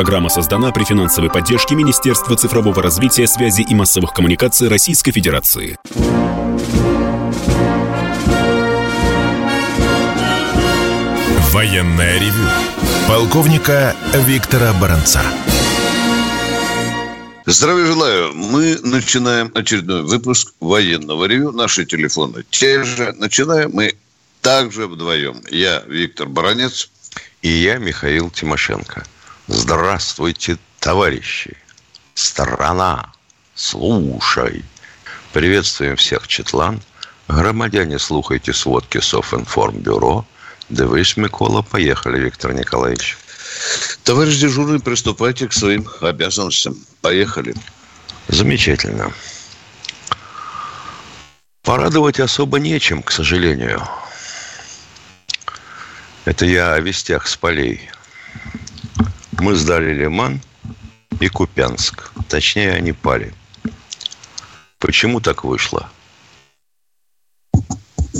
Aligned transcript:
Программа 0.00 0.30
создана 0.30 0.72
при 0.72 0.82
финансовой 0.82 1.28
поддержке 1.28 1.74
Министерства 1.74 2.34
цифрового 2.34 2.82
развития, 2.82 3.26
связи 3.26 3.60
и 3.60 3.74
массовых 3.74 4.14
коммуникаций 4.14 4.66
Российской 4.66 5.12
Федерации. 5.12 5.76
Военная 11.52 12.18
ревю. 12.18 12.48
Полковника 13.08 13.94
Виктора 14.14 14.72
Баранца. 14.72 15.20
Здравия 17.44 17.84
желаю. 17.84 18.32
Мы 18.32 18.78
начинаем 18.82 19.52
очередной 19.54 20.04
выпуск 20.04 20.54
военного 20.60 21.26
ревю. 21.26 21.52
Наши 21.52 21.84
телефоны 21.84 22.42
те 22.48 22.84
же. 22.84 23.12
Начинаем 23.18 23.72
мы 23.74 23.92
также 24.40 24.86
вдвоем. 24.86 25.42
Я 25.50 25.82
Виктор 25.86 26.26
Баранец. 26.26 26.90
И 27.42 27.50
я 27.50 27.76
Михаил 27.76 28.30
Тимошенко. 28.30 29.04
Здравствуйте, 29.52 30.58
товарищи. 30.78 31.56
Страна, 32.14 33.12
слушай. 33.56 34.64
Приветствуем 35.32 35.96
всех, 35.96 36.28
Четлан. 36.28 36.80
Громадяне, 37.26 37.98
слухайте 37.98 38.52
сводки 38.52 38.98
Софинформбюро. 39.00 40.24
Дивись, 40.68 41.16
Микола. 41.16 41.62
Поехали, 41.62 42.20
Виктор 42.20 42.52
Николаевич. 42.52 43.18
Товарищ 44.04 44.38
дежурный, 44.38 44.78
приступайте 44.78 45.48
к 45.48 45.52
своим 45.52 45.84
обязанностям. 46.00 46.76
Поехали. 47.00 47.52
Замечательно. 48.28 49.12
Порадовать 51.62 52.20
особо 52.20 52.60
нечем, 52.60 53.02
к 53.02 53.10
сожалению. 53.10 53.82
Это 56.24 56.46
я 56.46 56.74
о 56.74 56.80
вестях 56.80 57.26
с 57.26 57.36
полей. 57.36 57.90
Мы 59.40 59.54
сдали 59.54 59.94
Лиман 59.94 60.38
и 61.18 61.28
Купянск. 61.28 62.12
Точнее, 62.28 62.72
они 62.72 62.92
пали. 62.92 63.32
Почему 64.78 65.22
так 65.22 65.44
вышло? 65.44 65.88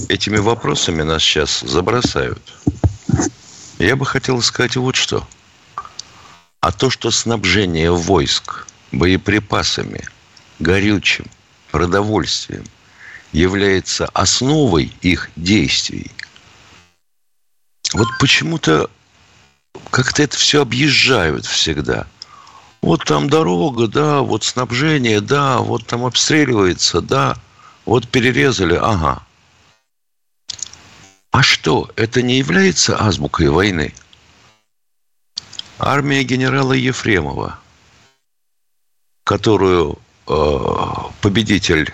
Этими 0.09 0.39
вопросами 0.39 1.03
нас 1.03 1.23
сейчас 1.23 1.61
забросают. 1.61 2.41
Я 3.79 3.97
бы 3.97 4.07
хотел 4.07 4.41
сказать 4.41 4.77
вот 4.77 4.97
что. 4.97 5.29
А 6.61 6.73
то, 6.73 6.89
что 6.89 7.11
снабжение 7.11 7.93
войск 7.93 8.67
боеприпасами, 8.91 10.09
горючим, 10.59 11.27
продовольствием 11.71 12.65
является 13.33 14.07
основой 14.07 14.91
их 15.03 15.29
действий, 15.37 16.11
вот 17.93 18.09
почему-то 18.19 18.89
как-то 19.91 20.23
это 20.23 20.37
все 20.37 20.63
объезжают 20.63 21.45
всегда. 21.47 22.07
Вот 22.81 23.05
там 23.05 23.29
дорога, 23.29 23.87
да, 23.89 24.21
вот 24.23 24.45
снабжение, 24.45 25.21
да, 25.21 25.59
вот 25.59 25.87
там 25.87 26.05
обстреливается, 26.05 27.01
да, 27.03 27.37
вот 27.85 28.09
перерезали, 28.09 28.75
ага. 28.75 29.23
А 31.31 31.43
что, 31.43 31.91
это 31.97 32.23
не 32.23 32.39
является 32.39 33.01
азбукой 33.01 33.51
войны? 33.51 33.93
Армия 35.79 36.25
генерала 36.25 36.73
Ефремова, 36.73 37.59
которую 39.25 39.99
э, 40.27 40.33
победитель 41.21 41.93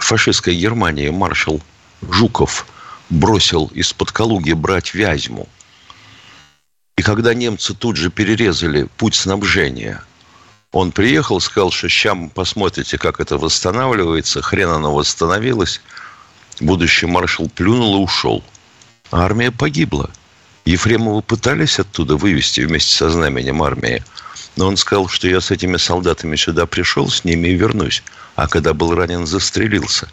фашистской 0.00 0.54
Германии 0.54 1.08
маршал 1.10 1.60
Жуков 2.02 2.66
бросил 3.10 3.66
из-под 3.74 4.12
Калуги 4.12 4.52
брать 4.52 4.94
Вязьму– 4.94 5.48
и 6.96 7.02
когда 7.02 7.34
немцы 7.34 7.74
тут 7.74 7.96
же 7.96 8.10
перерезали 8.10 8.88
путь 8.96 9.14
снабжения, 9.14 10.02
он 10.70 10.92
приехал, 10.92 11.40
сказал, 11.40 11.70
что 11.70 11.88
сейчас 11.88 12.16
посмотрите, 12.34 12.98
как 12.98 13.20
это 13.20 13.38
восстанавливается. 13.38 14.42
Хрен 14.42 14.70
оно 14.70 14.92
восстановилось. 14.92 15.80
Будущий 16.60 17.06
маршал 17.06 17.48
плюнул 17.48 17.96
и 17.96 18.04
ушел. 18.04 18.42
А 19.10 19.22
армия 19.22 19.52
погибла. 19.52 20.10
Ефремова 20.64 21.20
пытались 21.20 21.78
оттуда 21.78 22.16
вывести 22.16 22.62
вместе 22.62 22.92
со 22.92 23.10
знаменем 23.10 23.62
армии. 23.62 24.02
Но 24.56 24.66
он 24.66 24.76
сказал, 24.76 25.08
что 25.08 25.28
я 25.28 25.40
с 25.40 25.50
этими 25.50 25.76
солдатами 25.76 26.36
сюда 26.36 26.66
пришел, 26.66 27.08
с 27.08 27.24
ними 27.24 27.48
и 27.48 27.54
вернусь. 27.54 28.02
А 28.34 28.48
когда 28.48 28.72
был 28.72 28.94
ранен, 28.94 29.26
застрелился. 29.26 30.08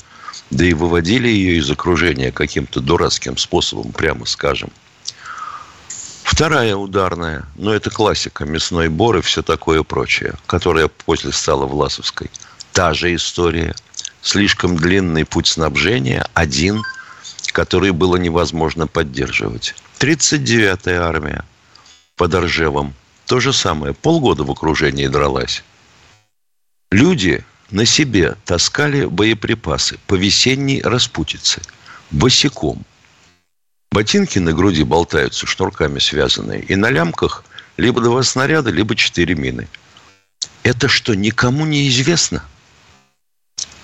Да 0.50 0.66
и 0.66 0.74
выводили 0.74 1.28
ее 1.28 1.58
из 1.58 1.70
окружения 1.72 2.32
каким-то 2.32 2.82
дурацким 2.82 3.38
способом, 3.38 3.92
прямо 3.92 4.26
скажем. 4.26 4.72
Вторая 6.32 6.78
ударная, 6.78 7.46
но 7.56 7.74
это 7.74 7.90
классика, 7.90 8.46
мясной 8.46 8.88
бор 8.88 9.18
и 9.18 9.22
все 9.22 9.44
такое 9.44 9.84
прочее, 9.84 10.36
которая 10.48 10.88
после 10.88 11.34
стала 11.34 11.66
Власовской. 11.66 12.32
Та 12.72 12.94
же 12.94 13.14
история. 13.14 13.76
Слишком 14.22 14.78
длинный 14.78 15.26
путь 15.26 15.48
снабжения, 15.48 16.26
один, 16.34 16.84
который 17.52 17.92
было 17.92 18.16
невозможно 18.16 18.88
поддерживать. 18.88 19.76
39-я 20.00 21.04
армия 21.04 21.44
под 22.16 22.34
Оржевом. 22.34 22.94
То 23.26 23.42
же 23.42 23.52
самое. 23.52 23.94
Полгода 23.94 24.46
в 24.46 24.52
окружении 24.52 25.08
дралась. 25.08 25.64
Люди 26.92 27.44
на 27.72 27.86
себе 27.86 28.38
таскали 28.46 29.04
боеприпасы 29.04 30.00
по 30.08 30.16
весенней 30.16 30.82
распутице. 30.82 31.62
Босиком. 32.10 32.86
Ботинки 33.92 34.40
на 34.40 34.54
груди 34.54 34.84
болтаются, 34.84 35.46
шнурками 35.46 36.00
связанные. 36.00 36.62
И 36.64 36.76
на 36.78 36.90
лямках 36.90 37.44
либо 37.76 38.00
два 38.00 38.24
снаряда, 38.24 38.70
либо 38.70 38.96
четыре 38.96 39.36
мины. 39.36 39.68
Это 40.64 40.88
что, 40.88 41.14
никому 41.14 41.66
не 41.66 41.90
известно? 41.90 42.46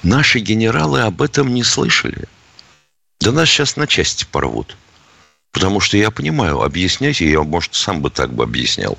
Наши 0.04 0.40
генералы 0.40 1.02
об 1.02 1.22
этом 1.22 1.54
не 1.54 1.64
слышали. 1.64 2.26
Да 3.20 3.34
нас 3.34 3.50
сейчас 3.50 3.76
на 3.76 3.86
части 3.86 4.26
порвут. 4.32 4.78
Потому 5.52 5.82
что 5.82 5.98
я 5.98 6.10
понимаю, 6.10 6.62
объяснять, 6.62 7.20
я, 7.20 7.42
может, 7.42 7.74
сам 7.74 8.02
бы 8.02 8.10
так 8.10 8.32
бы 8.32 8.44
объяснял. 8.44 8.98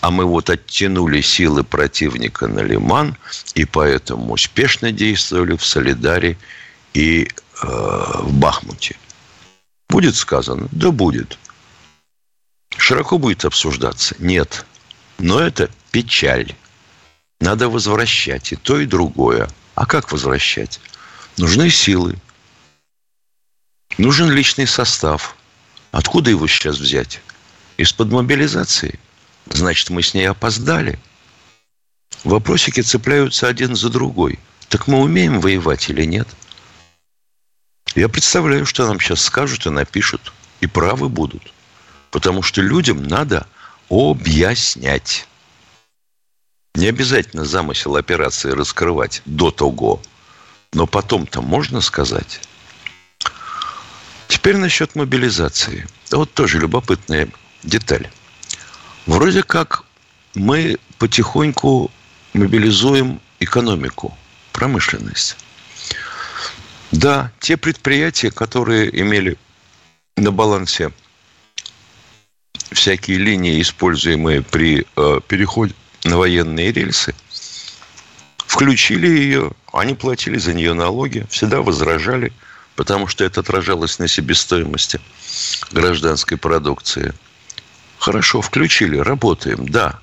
А 0.00 0.10
мы 0.10 0.24
вот 0.24 0.48
оттянули 0.48 1.20
силы 1.20 1.64
противника 1.64 2.46
на 2.46 2.60
Лиман, 2.60 3.16
и 3.54 3.64
поэтому 3.64 4.32
успешно 4.32 4.92
действовали 4.92 5.56
в 5.56 5.64
Солидаре 5.64 6.38
и 6.94 7.24
э, 7.24 7.66
в 7.66 8.32
Бахмуте. 8.32 8.96
Будет 9.88 10.16
сказано? 10.16 10.68
Да 10.72 10.90
будет. 10.90 11.38
Широко 12.76 13.18
будет 13.18 13.44
обсуждаться? 13.44 14.14
Нет. 14.18 14.66
Но 15.18 15.40
это 15.40 15.70
печаль. 15.90 16.54
Надо 17.40 17.68
возвращать 17.68 18.52
и 18.52 18.56
то, 18.56 18.80
и 18.80 18.86
другое. 18.86 19.48
А 19.74 19.86
как 19.86 20.10
возвращать? 20.10 20.80
Нужны 21.36 21.70
силы. 21.70 22.16
Нужен 23.98 24.30
личный 24.30 24.66
состав. 24.66 25.36
Откуда 25.92 26.30
его 26.30 26.46
сейчас 26.46 26.78
взять? 26.78 27.20
Из-под 27.76 28.10
мобилизации. 28.10 28.98
Значит, 29.46 29.90
мы 29.90 30.02
с 30.02 30.14
ней 30.14 30.28
опоздали. 30.28 30.98
Вопросики 32.24 32.80
цепляются 32.80 33.46
один 33.46 33.76
за 33.76 33.88
другой. 33.88 34.38
Так 34.68 34.88
мы 34.88 34.98
умеем 35.00 35.40
воевать 35.40 35.88
или 35.88 36.04
нет?– 36.04 36.28
я 37.96 38.08
представляю, 38.10 38.66
что 38.66 38.86
нам 38.86 39.00
сейчас 39.00 39.22
скажут 39.22 39.66
и 39.66 39.70
напишут. 39.70 40.32
И 40.60 40.66
правы 40.66 41.08
будут. 41.08 41.52
Потому 42.10 42.42
что 42.42 42.60
людям 42.60 43.02
надо 43.02 43.46
объяснять. 43.90 45.26
Не 46.74 46.88
обязательно 46.88 47.44
замысел 47.44 47.96
операции 47.96 48.50
раскрывать 48.50 49.22
до 49.24 49.50
того. 49.50 50.02
Но 50.74 50.86
потом-то 50.86 51.40
можно 51.40 51.80
сказать. 51.80 52.40
Теперь 54.28 54.56
насчет 54.56 54.94
мобилизации. 54.94 55.86
Вот 56.10 56.32
тоже 56.34 56.58
любопытная 56.58 57.28
деталь. 57.62 58.10
Вроде 59.06 59.42
как 59.42 59.84
мы 60.34 60.78
потихоньку 60.98 61.90
мобилизуем 62.34 63.20
экономику, 63.40 64.16
промышленность. 64.52 65.36
Да, 66.96 67.30
те 67.40 67.58
предприятия, 67.58 68.30
которые 68.30 68.88
имели 69.02 69.36
на 70.16 70.32
балансе 70.32 70.92
всякие 72.72 73.18
линии, 73.18 73.60
используемые 73.60 74.40
при 74.40 74.86
э, 74.96 75.20
переходе 75.28 75.74
на 76.04 76.16
военные 76.16 76.72
рельсы, 76.72 77.14
включили 78.38 79.08
ее, 79.08 79.52
они 79.74 79.94
платили 79.94 80.38
за 80.38 80.54
нее 80.54 80.72
налоги, 80.72 81.26
всегда 81.28 81.60
возражали, 81.60 82.32
потому 82.76 83.08
что 83.08 83.24
это 83.24 83.40
отражалось 83.40 83.98
на 83.98 84.08
себестоимости 84.08 84.98
гражданской 85.72 86.38
продукции. 86.38 87.12
Хорошо, 87.98 88.40
включили, 88.40 88.96
работаем, 88.96 89.68
да. 89.68 90.00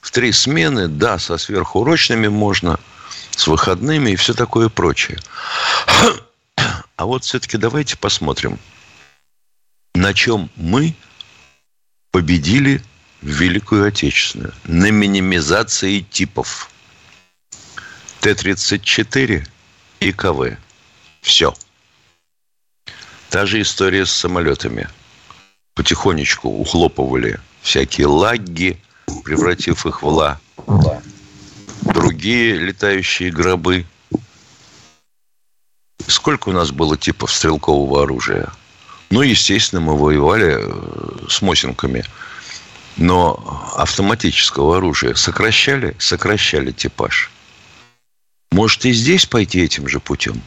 В 0.00 0.10
три 0.10 0.32
смены, 0.32 0.88
да, 0.88 1.18
со 1.18 1.36
сверхурочными 1.36 2.28
можно– 2.28 2.80
с 3.38 3.46
выходными 3.46 4.10
и 4.10 4.16
все 4.16 4.34
такое 4.34 4.68
прочее. 4.68 5.18
А 6.96 7.06
вот 7.06 7.24
все-таки 7.24 7.58
давайте 7.58 7.96
посмотрим, 7.96 8.56
на 9.96 10.14
чем 10.14 10.48
мы 10.54 10.94
победили 12.12 12.80
в 13.20 13.26
Великую 13.26 13.88
Отечественную 13.88 14.54
на 14.64 14.92
минимизации 14.92 16.00
типов. 16.00 16.70
Т-34 18.20 19.46
и 20.00 20.12
КВ. 20.12 20.56
Все. 21.20 21.52
Та 23.30 23.46
же 23.46 23.60
история 23.60 24.06
с 24.06 24.12
самолетами. 24.12 24.88
Потихонечку 25.74 26.48
ухлопывали 26.48 27.40
всякие 27.62 28.06
лаги, 28.06 28.78
превратив 29.24 29.84
их 29.86 30.02
в 30.02 30.06
ла. 30.06 30.38
Другие 31.84 32.56
летающие 32.56 33.30
гробы. 33.30 33.86
Сколько 36.06 36.48
у 36.48 36.52
нас 36.52 36.70
было 36.70 36.96
типов 36.96 37.32
стрелкового 37.32 38.02
оружия? 38.02 38.50
Ну, 39.10 39.22
естественно, 39.22 39.80
мы 39.80 39.96
воевали 39.96 40.56
э, 40.58 41.28
с 41.28 41.42
Мосинками. 41.42 42.04
Но 42.96 43.72
автоматического 43.76 44.78
оружия 44.78 45.14
сокращали? 45.14 45.94
Сокращали 45.98 46.70
типаж. 46.72 47.30
Может, 48.50 48.86
и 48.86 48.92
здесь 48.92 49.26
пойти 49.26 49.60
этим 49.60 49.88
же 49.88 50.00
путем? 50.00 50.40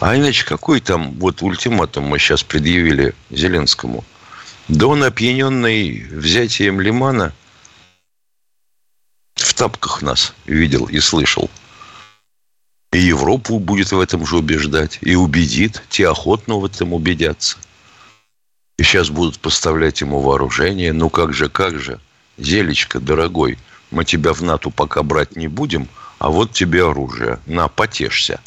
А 0.00 0.16
иначе 0.16 0.44
какой 0.44 0.80
там 0.80 1.12
вот 1.18 1.42
ультиматум 1.42 2.04
мы 2.04 2.18
сейчас 2.18 2.42
предъявили 2.42 3.14
Зеленскому? 3.30 4.04
Да 4.68 4.86
он 4.86 5.02
опьяненный 5.02 6.06
взятием 6.10 6.80
Лимана 6.80 7.32
тапках 9.60 10.00
нас 10.00 10.32
видел 10.46 10.86
и 10.86 11.00
слышал. 11.00 11.50
И 12.92 12.98
Европу 12.98 13.58
будет 13.58 13.92
в 13.92 14.00
этом 14.00 14.24
же 14.24 14.38
убеждать. 14.38 14.98
И 15.02 15.14
убедит. 15.14 15.82
Те 15.90 16.08
охотно 16.08 16.54
в 16.54 16.64
этом 16.64 16.94
убедятся. 16.94 17.58
И 18.78 18.82
сейчас 18.82 19.10
будут 19.10 19.38
поставлять 19.38 20.00
ему 20.00 20.20
вооружение. 20.22 20.94
Ну 20.94 21.10
как 21.10 21.34
же, 21.34 21.50
как 21.50 21.78
же. 21.78 22.00
Зелечка, 22.38 23.00
дорогой, 23.00 23.58
мы 23.90 24.06
тебя 24.06 24.32
в 24.32 24.40
НАТО 24.40 24.70
пока 24.70 25.02
брать 25.02 25.36
не 25.36 25.46
будем, 25.46 25.88
а 26.18 26.30
вот 26.30 26.52
тебе 26.52 26.86
оружие. 26.86 27.38
На, 27.44 27.68
потешься. 27.68 28.40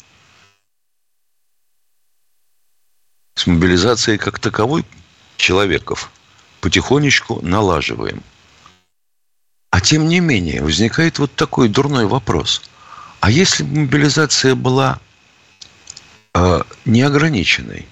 С 3.36 3.46
мобилизацией 3.46 4.18
как 4.18 4.40
таковой 4.40 4.84
человеков 5.36 6.10
потихонечку 6.60 7.38
налаживаем. 7.40 8.24
А 9.74 9.80
тем 9.80 10.06
не 10.06 10.20
менее, 10.20 10.62
возникает 10.62 11.18
вот 11.18 11.34
такой 11.34 11.68
дурной 11.68 12.06
вопрос– 12.06 12.62
а 13.24 13.30
если 13.30 13.62
бы 13.62 13.80
мобилизация 13.80 14.54
была 14.54 15.00
э, 16.34 16.62
неограниченной, 16.84 17.88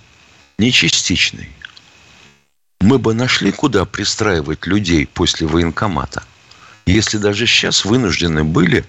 не 0.58 0.70
частичной, 0.70 1.49
мы 2.82 2.99
бы 2.99 3.14
нашли, 3.14 3.50
куда 3.50 3.87
пристраивать 3.87 4.67
людей 4.67 5.06
после 5.06 5.46
военкомата. 5.46 6.23
Если 6.84 7.17
даже 7.17 7.46
сейчас 7.46 7.87
вынуждены 7.87 8.44
были 8.44 8.84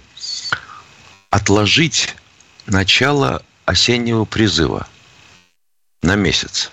отложить 1.30 2.14
начало 2.66 3.42
осеннего 3.64 4.26
призыва 4.26 4.86
на 6.02 6.16
месяц. 6.16 6.72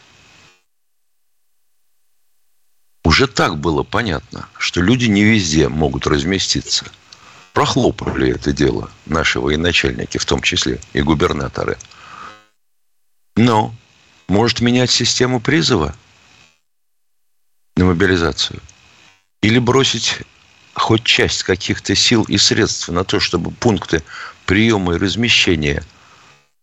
Уже 3.20 3.26
так 3.26 3.58
было 3.58 3.82
понятно, 3.82 4.48
что 4.56 4.80
люди 4.80 5.04
не 5.04 5.22
везде 5.22 5.68
могут 5.68 6.06
разместиться– 6.06 6.86
прохлопали 7.52 8.30
это 8.30 8.50
дело 8.50 8.90
наши 9.04 9.38
военачальники, 9.38 10.16
в 10.16 10.24
том 10.24 10.40
числе 10.40 10.80
и 10.94 11.02
губернаторы. 11.02 11.76
Но 13.36 13.74
может 14.26 14.62
менять 14.62 14.90
систему 14.90 15.38
призыва 15.38 15.94
на 17.76 17.84
мобилизацию? 17.84 18.60
Или 19.42 19.58
бросить 19.58 20.20
хоть 20.72 21.04
часть 21.04 21.42
каких-то 21.42 21.94
сил 21.94 22.24
и 22.24 22.38
средств 22.38 22.88
на 22.88 23.04
то, 23.04 23.20
чтобы 23.20 23.50
пункты 23.50 24.02
приема 24.46 24.94
и 24.94 24.98
размещения 24.98 25.84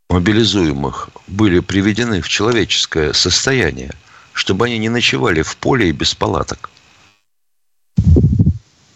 мобилизуемых 0.10 1.10
были 1.28 1.60
приведены 1.60 2.22
в 2.22 2.30
человеческое 2.30 3.14
состояние, 3.14 3.94
чтобы 4.38 4.68
они 4.68 4.78
не 4.78 4.90
ночевали 4.90 5.42
в 5.42 5.58
поле 5.58 5.90
и 5.90 5.92
без 5.92 6.14
палаток– 6.16 6.70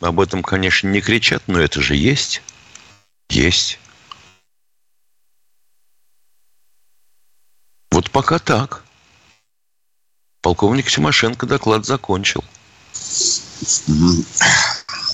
об 0.02 0.20
этом, 0.20 0.42
конечно, 0.42 0.88
не 0.88 1.00
кричат, 1.00 1.44
но 1.46 1.60
это 1.60 1.80
же 1.80 1.96
есть. 1.96 2.42
Есть. 3.30 3.80
Вот 7.92 8.10
пока 8.10 8.40
так. 8.40 8.84
Полковник 10.42 10.90
Тимошенко 10.90 11.46
доклад 11.46 11.86
закончил. 11.86 12.44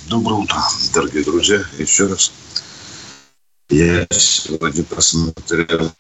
Доброе 0.06 0.35
утро, 0.35 0.62
дорогие 0.94 1.25
друзья. 1.25 1.62
Еще 1.77 2.07
раз. 2.07 2.31
Я 3.69 4.07
сегодня 4.09 4.83
посмотрел, 4.85 5.91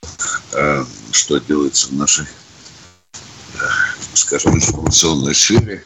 э, 0.53 0.85
что 1.11 1.39
делается 1.39 1.89
в 1.89 1.93
нашей, 1.95 2.25
скажем, 4.17 4.55
информационной 4.55 5.35
сфере. 5.35 5.85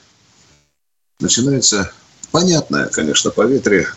Начинается 1.19 1.91
понятное, 2.31 2.87
конечно, 2.87 3.29
поветрие. 3.31 3.87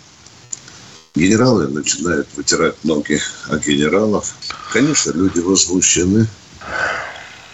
Генералы 1.15 1.69
начинают 1.69 2.27
вытирать 2.37 2.83
ноги 2.85 3.21
о 3.49 3.59
генералов. 3.59 4.35
Конечно, 4.73 5.13
люди 5.13 5.39
возмущены. 5.39 6.27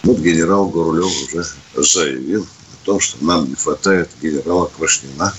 Вот 0.03 0.17
генерал 0.17 0.67
Гурлев 0.67 1.11
уже 1.27 1.45
заявил 1.75 2.43
о 2.43 2.85
том, 2.85 2.99
что 2.99 3.23
нам 3.23 3.47
не 3.47 3.55
хватает 3.55 4.09
генерала 4.21 4.65
Квашнина. 4.75 5.31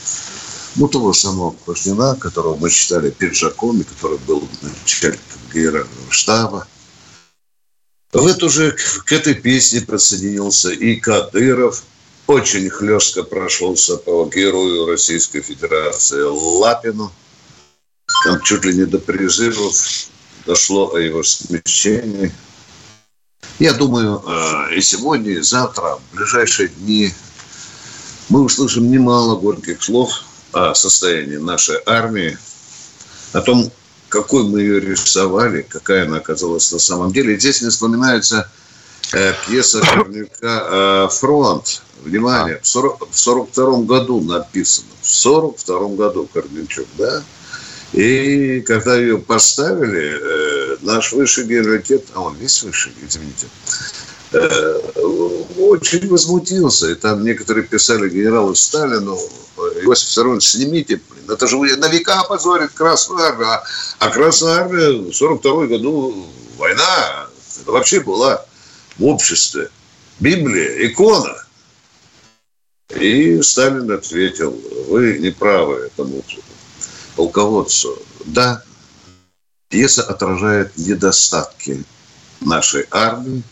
Ну, 0.77 0.89
того 0.89 1.13
самого 1.13 1.55
Квашнина, 1.65 2.15
которого 2.15 2.57
мы 2.57 2.71
считали 2.71 3.11
пиджаком, 3.11 3.81
и 3.81 3.85
который 3.85 4.19
был 4.19 4.49
начальником 4.63 5.41
генерального 5.53 6.11
штаба. 6.11 6.69
В 8.13 8.27
эту 8.27 8.49
же, 8.49 8.77
к 9.05 9.13
этой 9.13 9.35
песне 9.35 9.81
присоединился 9.81 10.71
и 10.71 10.97
Кадыров– 10.97 11.83
очень 12.27 12.71
хлестко 12.71 13.23
прошелся 13.23 13.97
по 13.97 14.25
герою 14.27 14.87
Российской 14.87 15.43
Федерации 15.43 16.23
Лапину. 16.23 17.13
Там 18.25 18.41
чуть 18.43 18.65
ли 18.65 18.75
не 18.75 18.85
до 18.85 18.99
призывов 18.99 19.75
дошло 20.47 20.95
о 20.95 20.99
его 20.99 21.23
смещении. 21.23 22.33
Я 23.59 23.73
думаю, 23.73 24.23
э, 24.27 24.77
и 24.77 24.81
сегодня, 24.81 25.33
и 25.33 25.41
завтра, 25.41 25.97
в 25.97 26.17
ближайшие 26.17 26.69
дни 26.69 27.13
мы 28.29 28.43
услышим 28.43 28.91
немало 28.91 29.37
горьких 29.37 29.83
слов 29.83 30.11
о 30.53 30.75
состоянии 30.75 31.37
нашей 31.37 31.79
армии, 31.87 32.39
о 33.33 33.41
том, 33.41 33.71
какой 34.13 34.45
мы 34.45 34.61
ее 34.61 34.79
рисовали, 34.79 35.63
какая 35.67 36.05
она 36.05 36.19
оказалась 36.19 36.71
на 36.71 36.79
самом 36.79 37.13
деле. 37.13 37.39
Здесь 37.39 37.63
не 37.63 37.71
вспоминается 37.71 38.47
э, 39.15 39.33
пьеса 39.47 39.81
Корнюка 39.81 41.07
э, 41.07 41.09
«Фронт», 41.11 41.83
Внимание, 42.05 42.59
в 42.61 42.77
1942 42.77 43.83
году 43.85 44.21
написано. 44.21 44.89
В 45.01 45.27
1942 45.27 45.89
году 45.97 46.29
Корничук, 46.33 46.87
да? 46.99 47.23
И 47.93 48.61
когда 48.63 48.97
ее 48.97 49.19
поставили, 49.19 50.19
э, 50.21 50.77
наш 50.83 51.13
высший 51.13 51.45
генералитет, 51.45 52.05
а 52.15 52.21
он 52.21 52.35
весь 52.37 52.63
высший, 52.65 52.93
извините, 53.07 53.47
очень 54.33 56.09
возмутился. 56.09 56.91
И 56.91 56.95
там 56.95 57.25
некоторые 57.25 57.67
писали 57.67 58.09
генералу 58.09 58.55
Сталину, 58.55 59.19
Иосиф 59.83 60.09
Виссарионович, 60.09 60.49
снимите, 60.49 61.01
блин, 61.09 61.31
это 61.31 61.47
же 61.47 61.57
на 61.57 61.89
века 61.89 62.21
опозорит 62.21 62.73
Красную 62.73 63.25
Армию. 63.25 63.49
А, 63.49 63.65
а 63.99 64.11
Красная 64.11 64.61
Армия 64.61 64.89
в 64.89 65.21
1942 65.21 65.67
году 65.67 66.27
война, 66.57 67.29
вообще 67.67 68.01
была 68.01 68.45
в 68.99 69.05
обществе. 69.05 69.71
Библия, 70.21 70.87
икона– 70.87 71.37
и 73.01 73.41
Сталин 73.43 73.91
ответил, 73.91 74.59
вы 74.89 75.19
не 75.19 75.31
правы 75.31 75.87
этому 75.87 76.23
полководцу. 77.17 77.99
Да, 78.27 78.63
пьеса 79.69 80.03
отражает 80.03 80.77
недостатки 80.77 81.85
нашей 82.41 82.87
армии, 82.91 83.43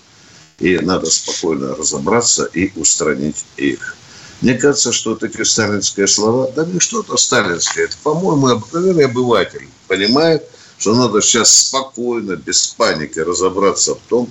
и 0.60 0.78
надо 0.78 1.10
спокойно 1.10 1.74
разобраться 1.74 2.44
и 2.44 2.70
устранить 2.78 3.44
их. 3.56 3.96
Мне 4.40 4.54
кажется, 4.54 4.92
что 4.92 5.18
эти 5.20 5.42
сталинские 5.42 6.06
слова, 6.06 6.50
да 6.54 6.64
не 6.64 6.80
что-то 6.80 7.16
сталинское, 7.16 7.86
это, 7.86 7.96
по-моему, 8.02 8.46
обыкновенный 8.48 9.06
обыватель 9.06 9.68
понимает, 9.88 10.48
что 10.78 10.94
надо 10.94 11.20
сейчас 11.20 11.54
спокойно, 11.54 12.36
без 12.36 12.68
паники 12.68 13.18
разобраться 13.18 13.94
в 13.94 14.00
том. 14.08 14.30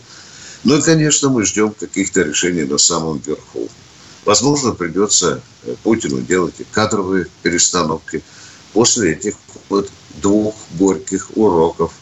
Ну 0.63 0.77
и, 0.77 0.81
конечно, 0.81 1.29
мы 1.29 1.45
ждем 1.45 1.71
каких-то 1.71 2.21
решений 2.21 2.63
на 2.63 2.77
самом 2.77 3.19
верху. 3.19 3.69
Возможно, 4.25 4.71
придется 4.71 5.41
э, 5.63 5.75
Путину 5.83 6.21
делать 6.21 6.55
и 6.59 6.65
кадровые 6.71 7.27
перестановки 7.43 8.23
после 8.73 9.13
этих 9.13 9.35
вот 9.69 9.89
двух 10.21 10.55
горьких 10.71 11.29
уроков. 11.35 11.93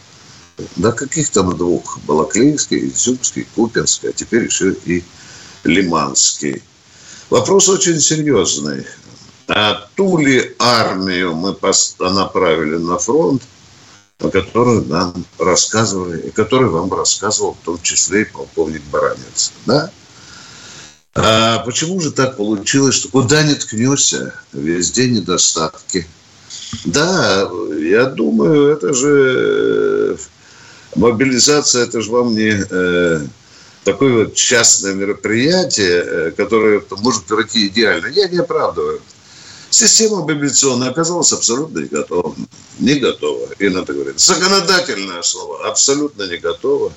Да 0.76 0.92
каких 0.92 1.30
там 1.30 1.56
двух? 1.56 2.00
Балаклейский, 2.06 2.90
Изюмский, 2.90 3.48
Купинский, 3.56 4.10
а 4.10 4.14
теперь 4.14 4.46
еще 4.46 4.74
и 4.86 5.04
Лиманский. 5.64 6.64
Вопрос 7.30 7.70
очень 7.70 8.00
серьезный. 8.00 8.86
А 9.48 9.88
ту 9.96 10.18
ли 10.18 10.56
армию 10.60 11.36
мы 11.36 11.56
направили 12.00 12.78
на 12.78 12.98
фронт, 12.98 13.44
о 14.20 14.30
которой 14.30 14.84
нам 14.86 15.26
рассказывали, 15.38 16.28
и 16.28 16.32
который 16.32 16.70
вам 16.70 16.92
рассказывал 16.92 17.54
в 17.54 17.66
том 17.66 17.82
числе 17.82 18.24
и 18.24 18.26
полковник 18.26 18.82
Баранец. 18.92 19.52
Да? 19.66 19.92
А 21.14 21.60
почему 21.60 22.00
же 22.00 22.12
так 22.12 22.38
получилось, 22.38 22.96
что 22.96 23.10
куда 23.10 23.44
ни 23.44 23.54
ткнешься, 23.54 24.34
везде 24.54 25.10
недостатки? 25.10 26.08
Да, 26.86 27.50
я 27.80 28.06
думаю, 28.06 28.72
это 28.72 28.94
же 28.94 30.16
э, 30.16 30.18
мобилизация, 30.98 31.84
это 31.84 32.02
же 32.02 32.12
вам 32.12 32.36
не 32.36 32.66
э, 32.70 33.26
такое 33.84 34.26
вот 34.26 34.36
частное 34.36 34.94
мероприятие, 34.94 36.04
э, 36.04 36.32
которое 36.32 36.84
может 36.98 37.26
пройти 37.26 37.68
идеально. 37.68 38.08
Я 38.08 38.28
не 38.28 38.40
оправдываю. 38.40 39.02
Система 39.70 40.22
мобилизационная 40.22 40.90
оказалась 40.90 41.32
абсолютно 41.34 41.80
не 41.80 41.88
готова. 41.88 42.36
Не 42.80 42.96
готова. 42.96 43.48
И 43.60 43.70
надо 43.70 43.94
говорить. 43.94 44.20
Законодательное 44.20 45.22
слово. 45.22 45.68
Абсолютно 45.68 46.24
не 46.24 46.38
готова. 46.38 46.92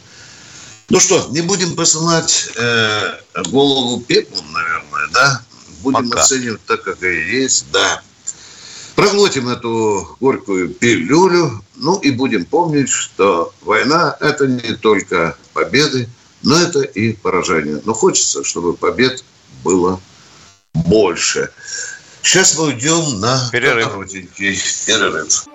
Ну 0.89 0.99
что, 0.99 1.29
не 1.31 1.41
будем 1.41 1.77
посылать 1.77 2.51
э, 2.57 3.15
голову 3.51 4.01
пеплом, 4.01 4.45
наверное, 4.53 5.09
да? 5.13 5.43
Будем 5.83 6.11
Пока. 6.11 6.23
оценивать 6.23 6.65
так, 6.67 6.83
как 6.83 7.03
и 7.03 7.41
есть, 7.43 7.67
да. 7.73 8.03
Проглотим 9.01 9.49
эту 9.49 10.15
горькую 10.21 10.75
пилюлю, 10.75 11.65
ну 11.77 11.97
и 12.01 12.11
будем 12.11 12.45
помнить, 12.45 12.91
что 12.91 13.51
война– 13.63 14.15
это 14.21 14.47
не 14.47 14.75
только 14.75 15.39
победы, 15.55 16.07
но 16.43 16.61
это 16.61 16.83
и 16.83 17.15
поражение. 17.15 17.81
Но 17.87 17.95
хочется, 17.95 18.45
чтобы 18.45 18.75
побед 18.75 19.25
было 19.65 19.99
больше. 20.75 21.49
Сейчас 22.21 22.59
мы 22.59 22.67
уйдем 22.67 23.21
на 23.21 23.49
перерыв. 23.51 23.89
коротенький 23.89 24.59
перерыв. 24.85 25.47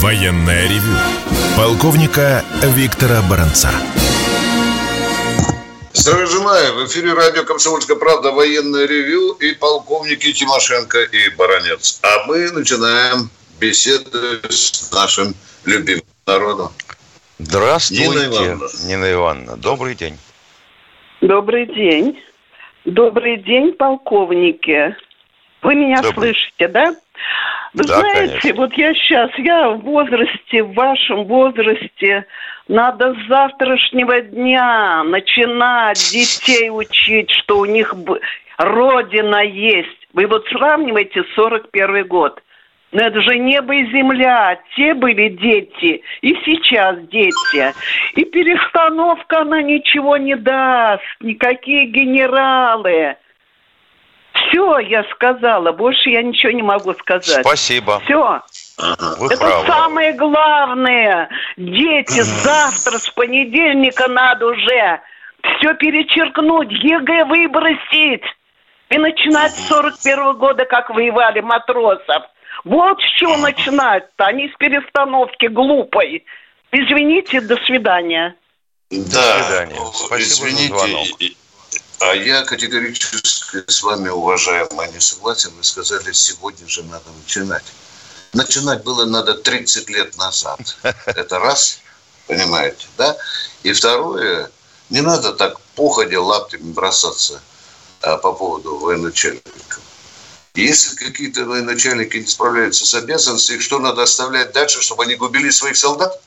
Военное 0.00 0.68
ревю 0.68 0.96
полковника 1.56 2.44
Виктора 2.74 3.22
Баранца. 3.22 3.70
Здравия 6.08 6.26
желаю. 6.26 6.74
В 6.74 6.86
эфире 6.86 7.12
радио 7.12 7.44
«Комсомольская 7.44 7.98
правда» 7.98 8.32
военное 8.32 8.86
ревю 8.86 9.32
и 9.32 9.52
полковники 9.52 10.32
Тимошенко 10.32 11.02
и 11.02 11.28
Баранец. 11.36 12.00
А 12.02 12.26
мы 12.26 12.50
начинаем 12.50 13.28
беседу 13.60 14.08
с 14.48 14.90
нашим 14.90 15.34
любимым 15.66 16.06
народом. 16.26 16.68
Здравствуйте, 17.38 18.08
Нина 18.08 18.24
Ивановна. 18.24 18.68
Нина 18.86 19.12
Ивановна. 19.12 19.56
Добрый 19.58 19.94
день. 19.94 20.16
Добрый 21.20 21.66
день. 21.66 22.18
Добрый 22.86 23.36
день, 23.42 23.74
полковники. 23.74 24.96
Вы 25.60 25.74
меня 25.74 26.00
Добрый. 26.00 26.32
слышите, 26.32 26.68
да? 26.68 26.96
Вы 27.74 27.84
да, 27.84 28.00
знаете, 28.00 28.38
конечно. 28.40 28.62
вот 28.62 28.72
я 28.78 28.94
сейчас, 28.94 29.30
я 29.36 29.70
в 29.72 29.80
возрасте, 29.82 30.62
в 30.62 30.72
вашем 30.72 31.24
возрасте, 31.24 32.24
надо 32.68 33.14
с 33.14 33.28
завтрашнего 33.28 34.20
дня 34.20 35.02
начинать 35.04 35.98
детей 36.12 36.70
учить, 36.70 37.30
что 37.30 37.58
у 37.58 37.64
них 37.64 37.94
родина 38.58 39.42
есть. 39.42 39.88
Вы 40.12 40.26
вот 40.26 40.46
сравниваете 40.48 41.24
41 41.34 42.06
год. 42.06 42.42
Но 42.90 43.02
это 43.02 43.20
же 43.20 43.38
небо 43.38 43.74
и 43.74 43.84
земля. 43.90 44.58
Те 44.74 44.94
были 44.94 45.28
дети, 45.28 46.02
и 46.22 46.34
сейчас 46.44 46.96
дети. 47.08 47.74
И 48.14 48.24
перестановка, 48.24 49.40
она 49.42 49.60
ничего 49.62 50.16
не 50.16 50.36
даст. 50.36 51.02
Никакие 51.20 51.86
генералы. 51.86 53.16
Все, 54.32 54.78
я 54.78 55.04
сказала. 55.12 55.72
Больше 55.72 56.10
я 56.10 56.22
ничего 56.22 56.52
не 56.52 56.62
могу 56.62 56.94
сказать. 56.94 57.44
Спасибо. 57.44 58.00
Все. 58.00 58.42
Вы 58.78 59.26
Это 59.26 59.38
правы. 59.38 59.66
самое 59.66 60.12
главное. 60.12 61.28
Дети, 61.56 62.20
завтра, 62.20 62.98
с 62.98 63.08
понедельника 63.10 64.06
надо 64.08 64.46
уже 64.46 65.00
все 65.42 65.74
перечеркнуть, 65.74 66.70
ЕГЭ 66.70 67.24
выбросить. 67.24 68.22
И 68.90 68.96
начинать 68.96 69.52
с 69.52 69.66
41 69.68 70.38
года, 70.38 70.64
как 70.64 70.90
воевали 70.90 71.40
матросов. 71.40 72.24
Вот 72.64 73.00
с 73.00 73.18
чего 73.18 73.36
начинать-то, 73.36 74.26
а 74.26 74.32
не 74.32 74.48
с 74.48 74.56
перестановки 74.56 75.46
глупой. 75.46 76.24
Извините, 76.72 77.40
до 77.40 77.56
свидания. 77.64 78.34
Да, 78.90 79.38
до 79.38 79.44
свидания. 79.44 79.80
Спасибо 79.92 80.48
извините, 80.48 80.68
за 80.68 80.78
звонок. 80.78 81.06
А 82.00 82.14
я 82.14 82.44
категорически 82.44 83.64
с 83.66 83.82
вами, 83.82 84.08
уважаемый, 84.08 84.90
не 84.92 85.00
согласен. 85.00 85.50
Вы 85.56 85.64
сказали, 85.64 86.12
сегодня 86.12 86.66
же 86.68 86.84
надо 86.84 87.10
начинать. 87.20 87.64
Начинать 88.32 88.82
было 88.84 89.04
надо 89.04 89.34
30 89.34 89.88
лет 89.90 90.16
назад. 90.16 90.60
Это 91.06 91.38
раз, 91.38 91.80
понимаете, 92.26 92.86
да? 92.96 93.16
И 93.62 93.72
второе, 93.72 94.50
не 94.90 95.00
надо 95.00 95.32
так 95.32 95.60
походя 95.74 96.20
лаптями 96.20 96.72
бросаться 96.72 97.40
а, 98.02 98.16
по 98.18 98.32
поводу 98.32 98.76
военачальников. 98.76 99.80
Если 100.54 100.96
какие-то 100.96 101.44
военачальники 101.44 102.16
не 102.16 102.26
справляются 102.26 102.84
с 102.84 102.94
обязанностями, 102.94 103.60
что 103.60 103.78
надо 103.78 104.02
оставлять 104.02 104.52
дальше, 104.52 104.82
чтобы 104.82 105.04
они 105.04 105.14
губили 105.14 105.50
своих 105.50 105.76
солдат? 105.76 106.20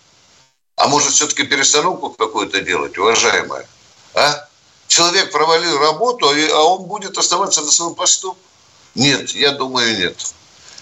А 0.77 0.87
может, 0.87 1.13
все-таки 1.13 1.43
перестановку 1.43 2.11
какую-то 2.11 2.61
делать, 2.61 2.97
уважаемая? 2.97 3.67
А? 4.13 4.47
человек 4.91 5.31
провалил 5.31 5.77
работу, 5.79 6.29
а, 6.29 6.33
а 6.53 6.63
он 6.63 6.83
будет 6.83 7.17
оставаться 7.17 7.61
на 7.61 7.71
своем 7.71 7.95
посту? 7.95 8.37
Нет, 8.93 9.31
я 9.31 9.51
думаю, 9.51 9.97
нет. 9.97 10.33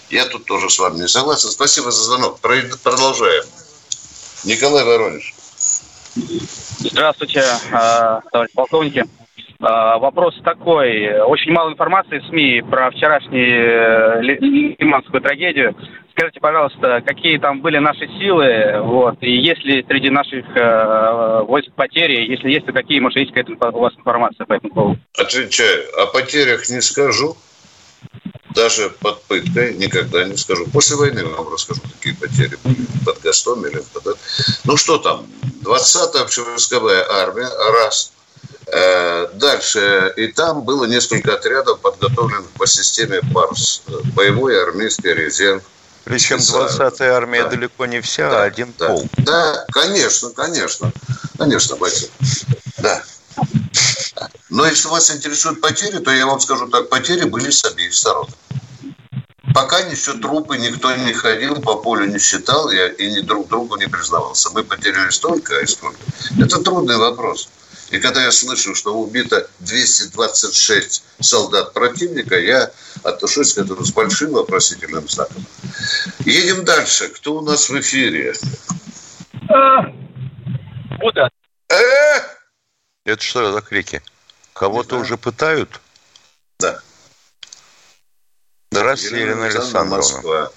Я 0.10 0.26
тут 0.26 0.46
тоже 0.46 0.70
с 0.70 0.80
вами 0.80 0.98
не 0.98 1.08
согласен. 1.08 1.50
Спасибо 1.50 1.92
за 1.92 2.04
звонок. 2.04 2.40
Продолжаем. 2.40 3.44
Николай 4.46 4.84
Воронеж. 4.84 5.34
Здравствуйте, 6.80 7.44
а, 7.72 8.22
товарищ 8.32 8.52
полковники. 8.54 9.06
А, 9.62 9.98
вопрос 9.98 10.34
такой. 10.44 11.20
Очень 11.22 11.52
мало 11.52 11.72
информации 11.72 12.20
в 12.20 12.28
СМИ 12.28 12.64
про 12.70 12.90
вчерашнюю 12.92 14.22
э, 14.22 14.22
лиманскую 14.80 15.22
трагедию. 15.22 15.76
Скажите, 16.12 16.40
пожалуйста, 16.40 17.02
какие 17.06 17.38
там 17.38 17.62
были 17.62 17.78
наши 17.78 18.08
силы, 18.20 18.82
вот, 18.82 19.18
и 19.22 19.32
есть 19.32 19.64
ли 19.64 19.86
среди 19.88 20.10
наших 20.10 20.46
э, 20.56 21.44
войск 21.46 21.72
потери, 21.74 22.30
если 22.30 22.52
есть, 22.52 22.66
то 22.66 22.74
какие, 22.74 23.00
может, 23.00 23.20
есть 23.20 23.34
какая-то 23.34 23.70
у 23.70 23.80
вас 23.80 23.94
информация 23.96 24.46
по 24.46 24.54
этому 24.54 24.74
поводу? 24.74 25.00
Отвечаю, 25.18 25.84
о 26.02 26.08
потерях 26.08 26.68
не 26.70 26.82
скажу, 26.82 27.38
даже 28.56 28.90
под 28.90 29.24
пыткой 29.24 29.76
никогда 29.76 30.24
не 30.24 30.38
скажу. 30.38 30.66
После 30.68 30.96
войны 30.96 31.26
вам 31.26 31.52
расскажу, 31.54 31.82
какие 31.82 32.14
потери 32.14 32.58
были 32.64 32.86
под 33.06 33.22
Гастомелем. 33.22 33.84
Под... 33.94 34.18
Ну 34.64 34.78
что 34.78 34.98
там, 34.98 35.28
20-я 35.64 36.22
общевойсковая 36.22 37.06
армия, 37.10 37.50
раз. 37.74 38.12
Э, 38.72 39.28
дальше, 39.34 40.14
и 40.16 40.28
там 40.28 40.62
было 40.62 40.86
несколько 40.86 41.34
отрядов, 41.34 41.80
подготовленных 41.80 42.50
по 42.52 42.68
системе 42.68 43.20
ПАРС, 43.34 43.82
боевой 44.14 44.62
армейский 44.62 45.12
резерв, 45.12 45.64
причем 46.04 46.38
20-я 46.38 47.16
армия 47.16 47.44
да. 47.44 47.50
далеко 47.50 47.86
не 47.86 48.00
вся, 48.02 48.30
да, 48.30 48.44
а 48.44 48.46
один 48.46 48.74
да. 48.78 48.88
пол. 48.88 49.08
Да, 49.18 49.66
конечно, 49.72 50.30
конечно. 50.32 50.92
Конечно, 51.38 51.78
бойцы. 51.78 52.10
Да. 52.78 53.04
Но 54.50 54.66
если 54.66 54.88
вас 54.88 55.12
интересуют 55.12 55.62
потери, 55.62 56.00
то 56.00 56.12
я 56.12 56.26
вам 56.26 56.40
скажу 56.40 56.68
так, 56.68 56.90
потери 56.90 57.26
были 57.26 57.50
с 57.50 57.64
обеих 57.64 57.94
сторон. 57.94 58.28
Пока 59.54 59.80
еще 59.80 60.14
трупы 60.14 60.58
никто 60.58 60.96
не 60.96 61.14
ходил, 61.14 61.56
по 61.62 61.76
полю 61.78 62.06
не 62.06 62.20
считал 62.20 62.70
и, 62.70 62.78
и 62.98 63.12
ни 63.12 63.20
друг 63.22 63.48
другу 63.48 63.78
не 63.78 63.88
признавался. 63.88 64.50
Мы 64.52 64.64
потеряли 64.64 65.10
столько, 65.10 65.60
а 65.60 65.68
сколько? 65.68 66.00
Это 66.40 66.62
трудный 66.62 66.98
вопрос. 66.98 67.50
И 67.92 67.98
когда 68.00 68.24
я 68.24 68.32
слышу, 68.32 68.76
что 68.76 68.96
убито 68.96 69.50
226 69.60 71.04
солдат 71.20 71.74
противника, 71.74 72.40
я 72.40 72.72
отношусь 73.04 73.54
к 73.54 73.58
этому 73.58 73.84
с 73.84 73.92
большим 73.92 74.32
вопросительным 74.32 75.08
знаком. 75.10 75.44
Едем 76.20 76.64
дальше. 76.66 77.10
Кто 77.10 77.38
у 77.38 77.42
нас 77.42 77.70
в 77.70 77.80
эфире? 77.80 78.36
Куда? 81.00 81.30
Э? 81.70 82.39
Это 83.10 83.24
что 83.24 83.52
за 83.52 83.62
крики? 83.62 84.04
Кого-то 84.54 84.98
уже 84.98 85.18
пытают? 85.18 85.82
Да. 86.60 86.80
Здравствуйте, 88.70 89.22
Елена 89.22 89.46
Александровна. 89.46 89.96
Москва. 89.98 90.52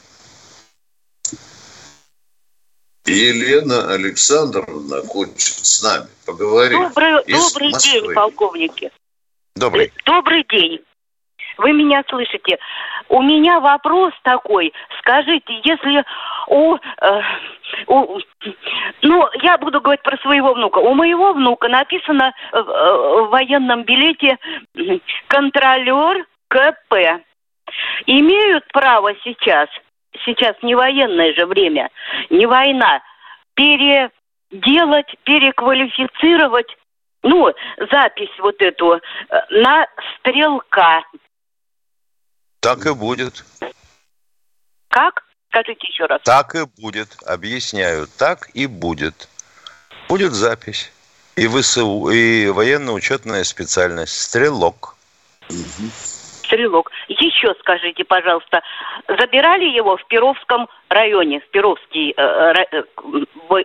Елена 3.06 3.92
Александровна 3.94 5.00
хочет 5.06 5.40
с 5.40 5.82
нами 5.82 6.08
поговорить. 6.26 6.78
Добрый, 6.78 7.24
добрый 7.26 7.72
день, 7.72 8.12
полковники. 8.12 8.92
Добрый. 9.56 9.90
Добрый 10.04 10.44
день. 10.50 10.80
Вы 11.56 11.72
меня 11.72 12.04
слышите? 12.08 12.58
У 13.12 13.20
меня 13.20 13.60
вопрос 13.60 14.14
такой. 14.22 14.72
Скажите, 15.00 15.60
если 15.64 16.02
у, 16.46 16.76
э, 16.76 17.22
у, 17.86 18.18
ну, 19.02 19.28
я 19.42 19.58
буду 19.58 19.82
говорить 19.82 20.02
про 20.02 20.16
своего 20.16 20.54
внука. 20.54 20.78
У 20.78 20.94
моего 20.94 21.34
внука 21.34 21.68
написано 21.68 22.32
в, 22.52 22.56
э, 22.56 23.22
в 23.22 23.28
военном 23.28 23.82
билете 23.82 24.38
контролер 25.26 26.24
КП. 26.48 27.22
Имеют 28.06 28.64
право 28.72 29.12
сейчас, 29.22 29.68
сейчас 30.24 30.56
не 30.62 30.74
военное 30.74 31.34
же 31.34 31.44
время, 31.44 31.90
не 32.30 32.46
война, 32.46 33.02
переделать, 33.52 35.14
переквалифицировать 35.24 36.74
ну, 37.22 37.52
запись 37.90 38.32
вот 38.38 38.56
эту 38.62 38.94
э, 38.94 39.00
на 39.50 39.86
стрелка. 40.16 41.02
Так 42.62 42.86
и 42.86 42.94
будет. 42.94 43.44
Как? 44.88 45.24
Скажите 45.48 45.88
еще 45.88 46.06
раз. 46.06 46.22
Так 46.22 46.54
и 46.54 46.64
будет. 46.80 47.08
Объясняю. 47.26 48.06
Так 48.18 48.50
и 48.54 48.66
будет. 48.66 49.28
Будет 50.08 50.32
запись. 50.32 50.92
И 51.34 51.48
ВСУ, 51.48 52.08
и 52.10 52.48
военно-учетная 52.50 53.42
специальность. 53.42 54.16
Стрелок. 54.16 54.94
Стрелок. 55.48 56.92
Еще 57.08 57.52
скажите, 57.58 58.04
пожалуйста, 58.04 58.62
забирали 59.08 59.64
его 59.64 59.96
в 59.96 60.06
Перовском 60.06 60.68
районе, 60.88 61.40
в 61.40 61.50
Перовский 61.50 62.14
э, 62.16 62.54
э, 62.70 62.84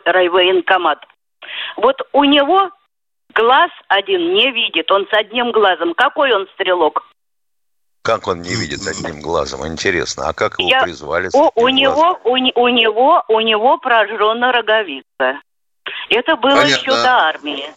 райвоенкомат. 0.05 1.05
Вот 1.75 2.01
у 2.13 2.23
него 2.23 2.71
глаз 3.35 3.69
один 3.89 4.33
не 4.33 4.51
видит, 4.51 4.89
он 4.89 5.05
с 5.11 5.13
одним 5.13 5.51
глазом. 5.51 5.93
Какой 5.93 6.33
он 6.33 6.47
стрелок? 6.55 7.03
Как 8.07 8.25
он 8.25 8.41
не 8.41 8.55
видит 8.55 8.87
одним 8.87 9.19
глазом? 9.19 9.67
Интересно. 9.67 10.29
А 10.29 10.33
как 10.33 10.57
его 10.59 10.69
Я... 10.69 10.81
призвали? 10.83 11.29
У, 11.33 11.51
у 11.55 11.67
него, 11.67 12.17
у, 12.23 12.31
у 12.31 12.67
него, 12.69 13.21
у 13.27 13.39
него 13.41 13.77
прожжена 13.79 14.53
роговица. 14.53 15.41
Это 16.09 16.37
было 16.37 16.55
Понятно. 16.55 16.81
еще 16.81 16.91
до 16.91 17.17
армии. 17.17 17.69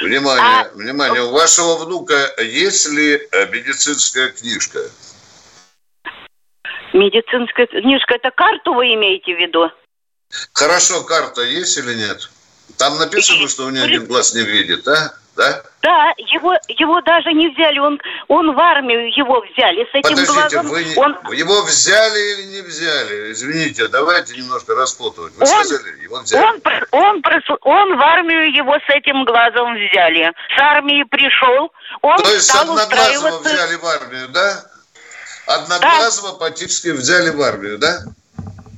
Внимание, 0.00 0.60
а... 0.60 0.70
внимание. 0.74 1.22
У 1.22 1.32
вашего 1.32 1.76
внука 1.84 2.14
есть 2.38 2.88
ли 2.88 3.14
э, 3.32 3.46
медицинская 3.50 4.28
книжка? 4.28 4.78
Медицинская 6.92 7.66
книжка, 7.66 8.14
это 8.14 8.30
карту 8.30 8.74
вы 8.74 8.94
имеете 8.94 9.34
в 9.34 9.40
виду? 9.40 9.72
Хорошо, 10.52 11.02
карта 11.02 11.42
есть 11.42 11.76
или 11.78 11.94
нет? 11.94 12.30
Там 12.78 12.96
написано, 12.96 13.48
что 13.48 13.66
у 13.66 13.70
него 13.70 13.84
один 13.84 14.06
глаз 14.06 14.34
не 14.34 14.42
видит, 14.42 14.86
а? 14.86 15.14
Да? 15.36 15.62
Да, 15.80 16.12
его, 16.18 16.54
его 16.68 17.00
даже 17.00 17.32
не 17.32 17.48
взяли, 17.48 17.78
он, 17.78 18.00
он 18.28 18.54
в 18.54 18.58
армию 18.58 19.08
его 19.16 19.40
взяли 19.40 19.84
с 19.90 19.94
этим 19.94 20.16
Подождите, 20.16 20.62
глазом. 20.62 20.68
вы 20.68 20.84
он... 20.96 21.34
его 21.34 21.62
взяли 21.62 22.18
или 22.34 22.56
не 22.56 22.62
взяли? 22.62 23.32
Извините, 23.32 23.88
давайте 23.88 24.36
немножко 24.36 24.74
распутывать. 24.74 25.32
Вы 25.36 25.42
он, 25.42 25.64
сказали, 25.64 26.02
его 26.02 26.20
взяли. 26.20 26.44
Он, 26.44 26.60
он, 26.92 27.22
он 27.62 27.98
в 27.98 28.02
армию 28.02 28.54
его 28.54 28.74
с 28.74 28.88
этим 28.90 29.24
глазом 29.24 29.74
взяли. 29.74 30.32
С 30.56 30.60
армии 30.60 31.02
пришел, 31.04 31.72
он 32.02 32.18
То 32.22 32.30
есть 32.30 32.44
стал 32.44 32.70
Одноглазого 32.70 33.38
взяли 33.40 33.76
в 33.76 33.86
армию, 33.86 34.28
да? 34.28 34.64
Одноглазого 35.46 36.32
да. 36.32 36.38
практически 36.38 36.88
взяли 36.88 37.30
в 37.30 37.40
армию, 37.40 37.78
да? 37.78 38.02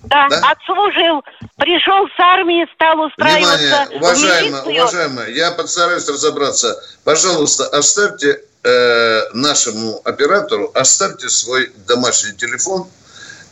Да, 0.05 0.29
да, 0.29 0.41
отслужил. 0.51 1.25
Пришел 1.57 2.07
с 2.09 2.21
армии, 2.21 2.67
стал 2.75 3.01
устраиваться 3.01 3.87
Внимание, 3.91 3.97
уважаемая, 3.97 4.63
уважаемая, 4.63 5.29
я 5.31 5.51
постараюсь 5.53 6.09
разобраться. 6.09 6.81
Пожалуйста, 7.05 7.67
оставьте 7.69 8.41
э, 8.63 9.21
нашему 9.33 10.01
оператору, 10.05 10.71
оставьте 10.75 11.29
свой 11.29 11.73
домашний 11.87 12.33
телефон– 12.33 12.89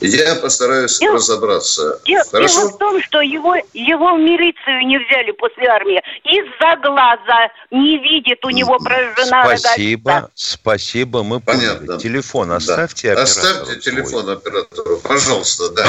я 0.03 0.35
постараюсь 0.37 0.99
дело, 0.99 1.17
разобраться. 1.17 2.01
Дело, 2.05 2.25
дело 2.33 2.69
в 2.69 2.79
том, 2.79 3.03
что 3.03 3.21
его, 3.21 3.55
его 3.73 4.15
в 4.15 4.19
милицию 4.19 4.87
не 4.87 4.99
взяли 4.99 5.31
после 5.33 5.67
армии. 5.69 6.01
Из-за 6.25 6.77
глаза 6.81 7.51
не 7.71 7.99
видит 7.99 8.45
у 8.45 8.51
него 8.51 8.79
прожжена 8.79 9.57
Спасибо, 9.57 10.11
роговица. 10.11 10.33
спасибо, 10.35 11.23
мы 11.23 11.41
поняли. 11.41 11.69
Понятно. 11.69 11.99
Телефон 11.99 12.53
оставьте 12.53 13.15
да. 13.15 13.23
Оставьте 13.23 13.77
телефон 13.77 14.23
свой. 14.23 14.35
оператору, 14.35 14.99
пожалуйста, 14.99 15.69
да. 15.71 15.87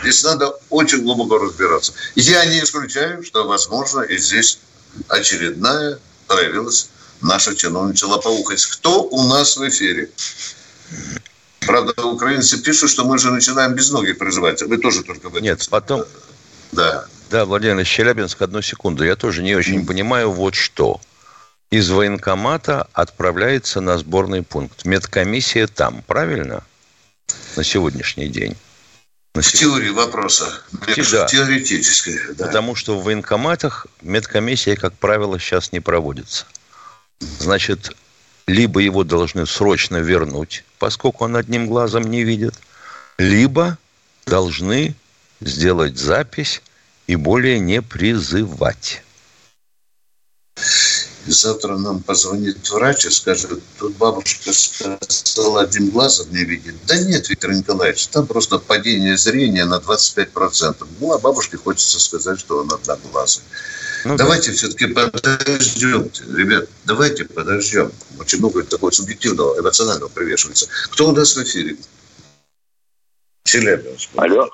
Здесь 0.00 0.22
надо 0.24 0.54
очень 0.70 1.02
глубоко 1.02 1.38
разбираться. 1.38 1.92
Я 2.14 2.44
не 2.46 2.60
исключаю, 2.60 3.22
что, 3.22 3.46
возможно, 3.46 4.02
и 4.02 4.16
здесь 4.16 4.60
очередная 5.08 5.98
проявилась 6.26 6.90
наша 7.20 7.54
чиновничья 7.54 8.06
лопоухость. 8.08 8.66
Кто 8.66 9.02
у 9.02 9.22
нас 9.24 9.56
в 9.56 9.68
эфире? 9.68 10.10
Правда, 11.68 12.02
украинцы 12.02 12.62
пишут, 12.62 12.90
что 12.90 13.04
мы 13.04 13.18
же 13.18 13.30
начинаем 13.30 13.74
без 13.74 13.90
ноги 13.90 14.12
проживать. 14.12 14.62
Вы 14.62 14.78
тоже 14.78 15.02
только 15.02 15.28
в 15.28 15.34
этом. 15.34 15.42
Нет, 15.42 15.68
потом... 15.68 16.02
Да. 16.72 17.04
Да, 17.28 17.44
Владимир 17.44 17.78
из 17.80 17.86
Челябинска, 17.86 18.44
одну 18.44 18.62
секунду. 18.62 19.04
Я 19.04 19.16
тоже 19.16 19.42
не 19.42 19.54
очень 19.54 19.82
mm. 19.82 19.86
понимаю 19.86 20.32
вот 20.32 20.54
что. 20.54 20.98
Из 21.70 21.90
военкомата 21.90 22.88
отправляется 22.94 23.82
на 23.82 23.98
сборный 23.98 24.42
пункт. 24.42 24.86
Медкомиссия 24.86 25.66
там, 25.66 26.02
правильно? 26.06 26.64
На 27.54 27.64
сегодняшний 27.64 28.28
день. 28.28 28.56
На 29.34 29.42
в 29.42 29.52
теории 29.52 29.90
вопроса. 29.90 30.62
Да. 30.72 31.26
Теоретически, 31.26 32.18
да. 32.32 32.46
Потому 32.46 32.76
что 32.76 32.98
в 32.98 33.04
военкоматах 33.04 33.86
медкомиссия, 34.00 34.74
как 34.74 34.94
правило, 34.94 35.38
сейчас 35.38 35.72
не 35.72 35.80
проводится. 35.80 36.46
Значит, 37.40 37.94
либо 38.48 38.80
его 38.80 39.04
должны 39.04 39.46
срочно 39.46 39.98
вернуть, 39.98 40.64
поскольку 40.78 41.24
он 41.24 41.36
одним 41.36 41.66
глазом 41.66 42.04
не 42.04 42.24
видит, 42.24 42.54
либо 43.18 43.76
должны 44.26 44.94
сделать 45.40 45.98
запись 45.98 46.62
и 47.06 47.14
более 47.14 47.58
не 47.58 47.82
призывать. 47.82 49.02
Завтра 51.30 51.76
нам 51.76 52.02
позвонит 52.02 52.68
врач 52.70 53.04
и 53.04 53.10
скажет, 53.10 53.60
тут 53.78 53.96
бабушка 53.96 54.52
сказала, 54.52 55.62
одним 55.62 55.90
глазом 55.90 56.30
не 56.30 56.44
видит. 56.44 56.74
Да 56.86 56.98
нет, 56.98 57.28
Виктор 57.28 57.52
Николаевич, 57.52 58.06
там 58.08 58.26
просто 58.26 58.58
падение 58.58 59.16
зрения 59.16 59.64
на 59.64 59.78
25%. 59.78 60.86
Ну, 61.00 61.12
а 61.12 61.18
бабушке 61.18 61.56
хочется 61.56 62.00
сказать, 62.00 62.40
что 62.40 62.58
он 62.58 62.72
одноглазый. 62.72 63.42
Ну, 64.04 64.16
давайте 64.16 64.50
да. 64.50 64.56
все-таки 64.56 64.86
подождем, 64.86 66.10
ребят, 66.34 66.68
давайте 66.84 67.24
подождем. 67.24 67.92
Очень 68.18 68.38
много 68.38 68.62
такого 68.62 68.90
субъективного, 68.90 69.60
эмоционального 69.60 70.08
привешивается. 70.08 70.68
Кто 70.90 71.08
у 71.08 71.12
нас 71.12 71.36
в 71.36 71.42
эфире? 71.42 71.76
Челябинск. 73.44 74.10
Алло. 74.16 74.48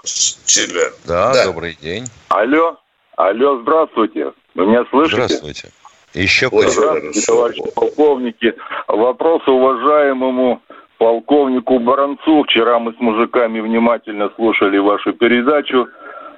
Челябинск. 0.44 0.98
Да, 1.04 1.32
да, 1.32 1.44
добрый 1.46 1.76
день. 1.80 2.06
Алло. 2.28 2.78
Алло, 3.16 3.60
здравствуйте. 3.62 4.32
Вы 4.54 4.66
меня 4.66 4.84
слышите? 4.90 5.24
Здравствуйте. 5.26 5.72
Еще 6.14 6.48
Здравствуйте, 6.52 7.20
товарищи 7.26 7.62
полковники. 7.74 8.54
Вопрос 8.88 9.46
уважаемому 9.46 10.62
полковнику 10.98 11.78
Баранцу. 11.80 12.44
Вчера 12.44 12.78
мы 12.78 12.92
с 12.92 13.00
мужиками 13.00 13.60
внимательно 13.60 14.30
слушали 14.36 14.78
вашу 14.78 15.12
передачу 15.12 15.88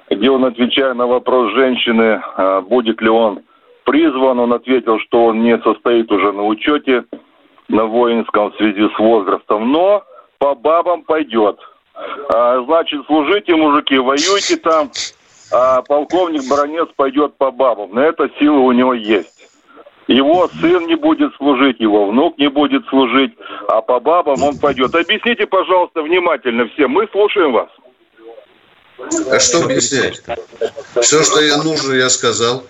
где 0.09 0.29
он, 0.29 0.45
отвечая 0.45 0.93
на 0.93 1.05
вопрос 1.05 1.53
женщины, 1.53 2.21
а, 2.35 2.61
будет 2.61 3.01
ли 3.01 3.09
он 3.09 3.41
призван, 3.83 4.39
он 4.39 4.53
ответил, 4.53 4.99
что 4.99 5.25
он 5.25 5.43
не 5.43 5.57
состоит 5.59 6.11
уже 6.11 6.31
на 6.31 6.43
учете 6.43 7.05
на 7.67 7.85
воинском 7.85 8.51
в 8.51 8.55
связи 8.55 8.87
с 8.95 8.99
возрастом, 8.99 9.71
но 9.71 10.03
по 10.37 10.55
бабам 10.55 11.03
пойдет. 11.03 11.59
А, 12.33 12.63
значит, 12.63 13.05
служите, 13.07 13.55
мужики, 13.55 13.97
воюйте 13.97 14.57
там, 14.57 14.89
а 15.51 15.81
полковник 15.81 16.47
Баранец 16.49 16.87
пойдет 16.95 17.35
по 17.37 17.51
бабам. 17.51 17.93
На 17.93 17.99
это 17.99 18.29
сила 18.39 18.59
у 18.59 18.71
него 18.71 18.93
есть. 18.93 19.36
Его 20.07 20.49
сын 20.61 20.87
не 20.87 20.95
будет 20.95 21.35
служить, 21.35 21.79
его 21.79 22.09
внук 22.09 22.37
не 22.37 22.49
будет 22.49 22.85
служить, 22.87 23.33
а 23.67 23.81
по 23.81 23.99
бабам 23.99 24.41
он 24.41 24.57
пойдет. 24.57 24.95
Объясните, 24.95 25.45
пожалуйста, 25.45 26.01
внимательно 26.01 26.67
всем. 26.69 26.91
Мы 26.91 27.07
слушаем 27.11 27.51
вас. 27.51 27.69
А 29.29 29.39
что 29.39 29.63
объяснять? 29.63 30.23
Все, 31.01 31.23
что 31.23 31.41
я 31.41 31.57
нужно, 31.61 31.93
я 31.93 32.09
сказал. 32.09 32.63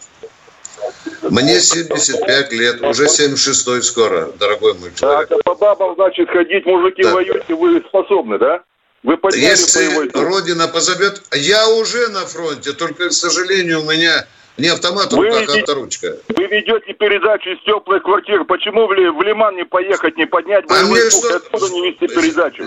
Мне 1.30 1.60
75 1.60 2.52
лет, 2.54 2.82
уже 2.82 3.08
76 3.08 3.84
скоро, 3.84 4.32
дорогой 4.40 4.74
мой 4.76 4.92
человек. 4.96 5.30
Так, 5.30 5.40
а 5.40 5.44
по 5.44 5.56
бабам, 5.56 5.96
значит, 5.96 6.30
ходить, 6.30 6.66
мужики 6.66 7.04
да. 7.04 7.14
воюете, 7.14 7.54
вы 7.54 7.84
способны, 7.88 8.38
да? 8.40 8.64
Вы 9.04 9.18
Если 9.34 10.10
Родина 10.18 10.68
позовет, 10.68 11.22
я 11.32 11.70
уже 11.70 12.10
на 12.10 12.26
фронте, 12.26 12.74
только, 12.74 13.10
к 13.10 13.14
сожалению, 13.14 13.82
у 13.82 13.92
меня 13.92 14.26
не 14.58 14.70
автомат 14.70 15.12
в 15.12 15.16
руках, 15.16 15.50
а 15.50 15.60
авторучка. 15.60 16.18
Вы 16.30 16.48
ведете 16.48 16.94
передачу 16.94 17.50
из 17.52 17.64
теплой 17.64 18.00
квартиры. 18.00 18.44
Почему 18.46 18.88
в, 18.88 18.90
в 18.90 19.22
Лиман 19.22 19.56
не 19.56 19.66
поехать, 19.66 20.18
не 20.18 20.26
поднять 20.26 20.66
а 20.70 20.84
мне 20.86 21.10
что... 21.10 21.36
Откуда 21.36 21.70
не 21.70 21.92
вести 21.92 22.08
передачу? 22.08 22.64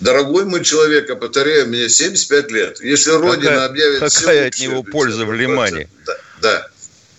Дорогой 0.00 0.44
мой 0.44 0.62
человек, 0.64 1.08
я 1.08 1.16
повторяю, 1.16 1.68
мне 1.68 1.88
75 1.88 2.50
лет. 2.52 2.80
Если 2.80 3.10
Родина 3.10 3.50
какая, 3.50 3.66
объявит... 3.66 4.00
Какая 4.00 4.48
от 4.48 4.58
него 4.58 4.82
польза 4.82 5.24
в 5.24 5.32
Лимане? 5.32 5.88
Да, 6.06 6.16
да. 6.40 6.66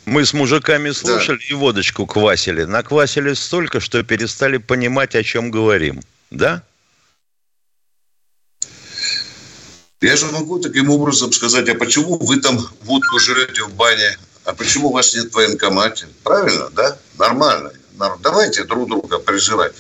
Мы 0.06 0.26
с 0.26 0.34
мужиками 0.34 0.90
слушали 0.92 1.38
да. 1.38 1.44
и 1.50 1.54
водочку 1.54 2.06
квасили. 2.06 2.64
Наквасили 2.64 3.34
столько, 3.34 3.80
что 3.80 4.02
перестали 4.04 4.58
понимать, 4.58 5.16
о 5.16 5.24
чем 5.24 5.52
говорим. 5.52 6.02
Да? 6.32 6.64
Я 10.02 10.16
же 10.16 10.28
могу 10.28 10.60
таким 10.60 10.90
образом 10.90 11.34
сказать, 11.34 11.68
а 11.68 11.76
почему 11.76 12.18
вы 12.18 12.40
там 12.40 12.58
водку 12.84 13.20
жрете 13.20 13.64
в 13.64 13.74
бане, 13.74 14.18
а 14.46 14.54
почему 14.54 14.92
вас 14.92 15.14
нет 15.14 15.32
в 15.32 15.36
военкомате? 15.36 16.08
Правильно, 16.24 16.70
да? 16.70 16.98
Нормально. 17.18 17.74
Давайте 18.22 18.64
друг 18.64 18.88
друга 18.88 19.20
призывать. 19.20 19.76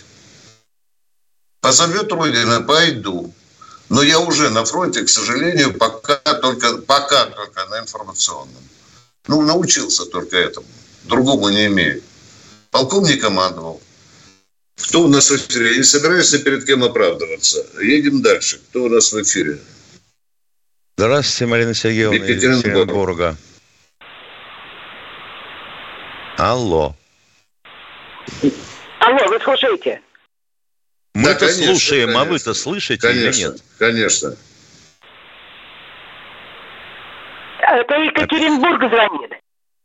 Позовет 1.62 2.12
Родина, 2.12 2.62
пойду. 2.62 3.34
Но 3.88 4.03
я 4.03 4.19
уже 4.19 4.49
на 4.49 4.65
фронте, 4.65 5.03
к 5.03 5.10
сожалению, 5.10 5.73
пока 5.73 6.17
только, 6.17 6.77
пока 6.77 7.25
только 7.25 7.65
на 7.67 7.79
информационном. 7.79 8.63
Ну, 9.27 9.41
научился 9.41 10.05
только 10.05 10.38
этому. 10.38 10.67
Другому 11.05 11.49
не 11.49 11.67
имею. 11.67 12.03
Полковник 12.71 13.21
командовал. 13.21 13.82
Кто 14.75 15.03
у 15.03 15.08
нас 15.08 15.32
в 15.32 15.36
эфире? 15.38 15.71
Я 15.71 15.77
не 15.77 15.84
собираюсь 15.84 16.29
перед 16.29 16.65
кем 16.65 16.84
оправдываться. 16.84 17.65
Едем 17.82 18.21
дальше. 18.21 18.60
Кто 18.69 18.84
у 18.84 18.89
нас 18.89 19.12
в 19.12 19.21
эфире? 19.21 19.60
Здравствуйте, 21.00 21.50
Марина 21.50 21.74
Сергеевна 21.74 22.18
из 22.18 22.44
Екатеринбурга. 22.44 23.38
Алло. 26.38 26.94
Алло, 29.00 29.28
вы 29.30 29.40
слушаете? 29.40 30.02
Мы-то 31.14 31.48
да, 31.48 31.54
слушаем, 31.54 32.08
конечно. 32.08 32.22
а 32.22 32.26
вы-то 32.26 32.54
слышите 32.54 33.08
конечно, 33.08 33.40
или 33.40 33.48
нет? 33.48 33.64
Конечно. 33.78 34.36
Это 37.62 37.96
Екатеринбург 37.96 38.82
звонит. 38.92 39.32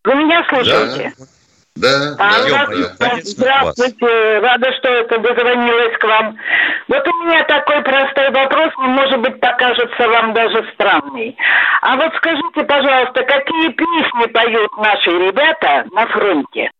Вы 0.02 0.14
меня 0.16 0.44
слушаете? 0.48 1.14
Да. 1.16 1.26
Да, 1.76 2.14
а, 2.20 2.48
да, 2.48 2.66
да. 2.98 3.18
Здравствуйте, 3.22 4.38
рада, 4.38 4.72
что 4.78 4.88
это 4.88 5.18
дозвонилась 5.18 5.98
к 5.98 6.04
вам. 6.04 6.38
Вот 6.86 7.08
у 7.08 7.24
меня 7.24 7.42
такой 7.44 7.82
простой 7.82 8.30
вопрос, 8.30 8.72
может 8.78 9.20
быть, 9.20 9.40
покажется 9.40 10.08
вам 10.08 10.34
даже 10.34 10.70
странный. 10.74 11.36
А 11.82 11.96
вот 11.96 12.12
скажите, 12.16 12.62
пожалуйста, 12.62 13.24
какие 13.24 13.70
песни 13.70 14.26
поют 14.32 14.70
наши 14.76 15.10
ребята 15.10 15.84
на 15.90 16.06
фронте? 16.06 16.70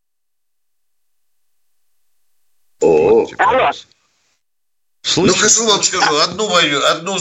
О, 2.80 3.26
Алло. 3.38 3.70
Слышите? 5.02 5.36
Ну, 5.36 5.42
хочу 5.42 5.66
вам 5.66 5.82
скажу, 5.82 6.16
одну 6.20 6.48
мою, 6.48 6.84
одну 6.86 7.18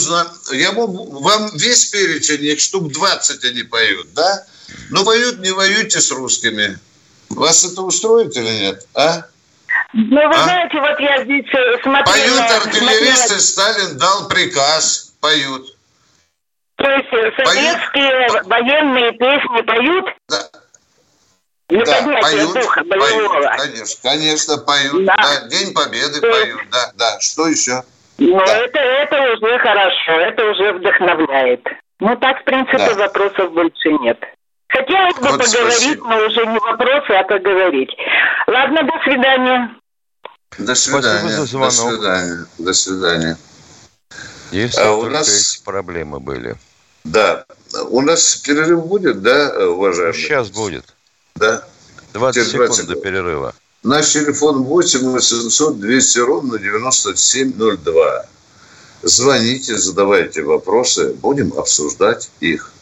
я 0.51 0.71
могу, 0.73 1.19
вам 1.21 1.49
весь 1.55 1.87
перечень, 1.87 2.45
их 2.45 2.59
штук 2.59 2.91
20 2.91 3.43
они 3.45 3.63
поют, 3.63 4.13
да? 4.13 4.45
Но 4.91 5.03
воют, 5.03 5.39
не 5.39 5.51
воюйте 5.51 5.99
с 5.99 6.11
русскими. 6.11 6.77
Вас 7.35 7.63
это 7.63 7.81
устроит 7.81 8.35
или 8.37 8.49
нет, 8.49 8.87
а? 8.95 9.25
Ну, 9.93 10.15
вы 10.15 10.35
а? 10.35 10.43
знаете, 10.43 10.79
вот 10.79 10.99
я 10.99 11.23
здесь 11.23 11.45
э, 11.53 11.81
смотрела... 11.83 12.05
Поют 12.05 12.65
артиллеристы, 12.65 13.39
смотрела... 13.39 13.39
Сталин 13.39 13.97
дал 13.97 14.27
приказ, 14.27 15.13
поют. 15.21 15.67
То 16.75 16.89
есть 16.89 17.13
э, 17.13 17.45
советские 17.45 18.27
поют? 18.29 18.47
военные 18.47 19.11
песни 19.13 19.61
поют? 19.61 20.05
Да. 20.27 20.49
Для 21.69 21.85
да, 21.85 22.19
поют, 22.21 22.53
духа 22.53 22.83
поют, 22.83 23.31
конечно, 23.57 23.99
конечно, 24.03 24.57
поют. 24.57 25.05
Да. 25.05 25.15
да 25.15 25.47
День 25.47 25.73
Победы 25.73 26.19
То 26.21 26.29
поют, 26.29 26.61
да, 26.71 26.91
да. 26.95 27.19
Что 27.19 27.47
еще? 27.47 27.83
Ну, 28.17 28.37
да. 28.45 28.57
это, 28.57 28.79
это 28.79 29.33
уже 29.33 29.59
хорошо, 29.59 30.11
это 30.11 30.45
уже 30.45 30.73
вдохновляет. 30.73 31.65
Ну, 31.99 32.15
так, 32.17 32.41
в 32.41 32.43
принципе, 32.43 32.77
да. 32.77 32.93
вопросов 32.95 33.53
больше 33.53 33.91
нет. 34.01 34.19
Хотелось 34.73 35.15
бы 35.15 35.29
вот 35.29 35.45
поговорить, 35.45 35.77
спасибо. 35.77 36.07
но 36.07 36.25
уже 36.25 36.45
не 36.47 36.59
вопросы, 36.59 37.11
а 37.11 37.23
поговорить. 37.23 37.91
Ладно, 38.47 38.81
до 38.83 39.03
свидания. 39.03 39.75
До 40.57 40.75
свидания. 40.75 41.29
за 41.29 41.45
звонок. 41.45 41.71
До 41.71 41.91
свидания. 41.91 42.45
До 42.57 42.73
свидания. 42.73 43.37
Если 44.51 44.81
а 44.81 44.93
у 44.93 45.05
нас 45.05 45.61
проблемы 45.63 46.19
были. 46.19 46.55
Да. 47.03 47.45
У 47.89 48.01
нас 48.01 48.35
перерыв 48.37 48.85
будет, 48.85 49.21
да, 49.21 49.69
уважаемый? 49.69 50.13
Сейчас 50.13 50.49
будет. 50.49 50.85
Да. 51.35 51.63
20 52.13 52.47
секунд 52.47 52.85
до 52.87 52.95
перерыва. 52.95 53.53
Наш 53.83 54.11
телефон 54.11 54.63
8 54.63 55.11
800 55.11 55.79
200 55.79 56.19
ровно 56.19 56.57
9702. 56.57 58.25
Звоните, 59.03 59.77
задавайте 59.77 60.41
вопросы, 60.41 61.13
будем 61.13 61.53
обсуждать 61.57 62.31
их. 62.39 62.72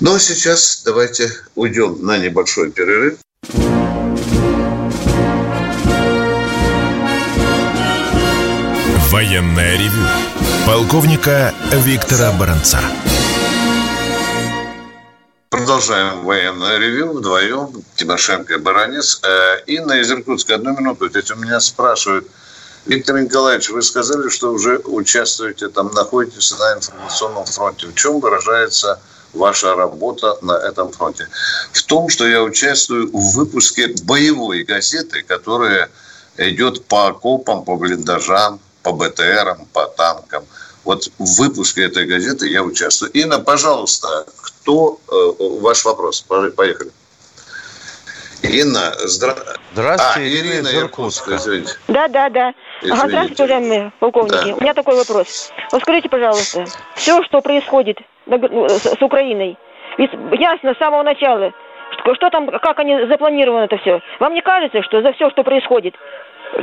Ну 0.00 0.14
а 0.14 0.20
сейчас 0.20 0.82
давайте 0.84 1.28
уйдем 1.56 1.98
на 2.06 2.18
небольшой 2.18 2.70
перерыв. 2.70 3.18
Военная 9.10 9.76
ревю. 9.76 10.06
Полковника 10.64 11.52
Виктора 11.72 12.30
Баранца. 12.30 12.78
Продолжаем 15.48 16.22
военное 16.22 16.78
ревю 16.78 17.14
вдвоем. 17.14 17.82
Тимошенко 17.96 18.54
и 18.54 18.58
Баранец. 18.58 19.20
Э, 19.24 19.64
Инна 19.66 19.94
из 19.94 20.12
Иркутска, 20.12 20.54
одну 20.54 20.76
минуту. 20.78 21.08
Здесь 21.08 21.28
у 21.32 21.36
меня 21.36 21.58
спрашивают. 21.58 22.28
Виктор 22.86 23.18
Николаевич, 23.20 23.70
вы 23.70 23.82
сказали, 23.82 24.28
что 24.28 24.52
уже 24.52 24.78
участвуете, 24.78 25.68
там, 25.68 25.90
находитесь 25.92 26.56
на 26.56 26.74
информационном 26.74 27.46
фронте. 27.46 27.88
В 27.88 27.94
чем 27.96 28.20
выражается 28.20 29.00
ваша 29.34 29.74
работа 29.74 30.36
на 30.42 30.52
этом 30.52 30.92
фронте? 30.92 31.28
В 31.72 31.82
том, 31.82 32.08
что 32.08 32.26
я 32.26 32.42
участвую 32.42 33.10
в 33.12 33.34
выпуске 33.34 33.94
боевой 34.04 34.64
газеты, 34.64 35.22
которая 35.22 35.90
идет 36.36 36.84
по 36.86 37.08
окопам, 37.08 37.64
по 37.64 37.76
блиндажам, 37.76 38.60
по 38.82 38.92
БТРам, 38.92 39.66
по 39.72 39.86
танкам. 39.86 40.44
Вот 40.84 41.10
в 41.18 41.38
выпуске 41.38 41.84
этой 41.84 42.06
газеты 42.06 42.48
я 42.48 42.62
участвую. 42.62 43.10
Инна, 43.12 43.40
пожалуйста, 43.40 44.24
кто 44.40 44.98
э, 45.10 45.14
ваш 45.60 45.84
вопрос? 45.84 46.22
Поехали. 46.56 46.90
Инна, 48.42 48.94
здра... 49.04 49.36
здравствуйте. 49.72 50.20
А, 50.20 50.28
Ирина, 50.28 50.68
Иркутска. 50.68 51.36
Извините. 51.36 51.72
Да, 51.88 52.08
да, 52.08 52.30
да. 52.30 52.54
Ага, 52.84 53.08
здравствуйте, 53.08 53.42
уважаемые 53.42 53.92
полковники. 53.98 54.50
Да. 54.50 54.54
У 54.54 54.60
меня 54.60 54.74
такой 54.74 54.96
вопрос. 54.96 55.50
Вот 55.72 55.82
скажите, 55.82 56.08
пожалуйста, 56.08 56.64
все, 56.94 57.22
что 57.24 57.40
происходит 57.40 57.98
с 58.28 59.02
Украиной. 59.02 59.56
Ведь 59.96 60.10
ясно 60.38 60.74
с 60.74 60.78
самого 60.78 61.02
начала, 61.02 61.52
что, 62.00 62.14
что 62.14 62.30
там, 62.30 62.46
как 62.46 62.78
они 62.78 63.06
запланировано 63.06 63.64
это 63.64 63.78
все. 63.78 64.00
Вам 64.20 64.34
не 64.34 64.42
кажется, 64.42 64.82
что 64.82 65.02
за 65.02 65.12
все, 65.12 65.30
что 65.30 65.42
происходит, 65.42 65.94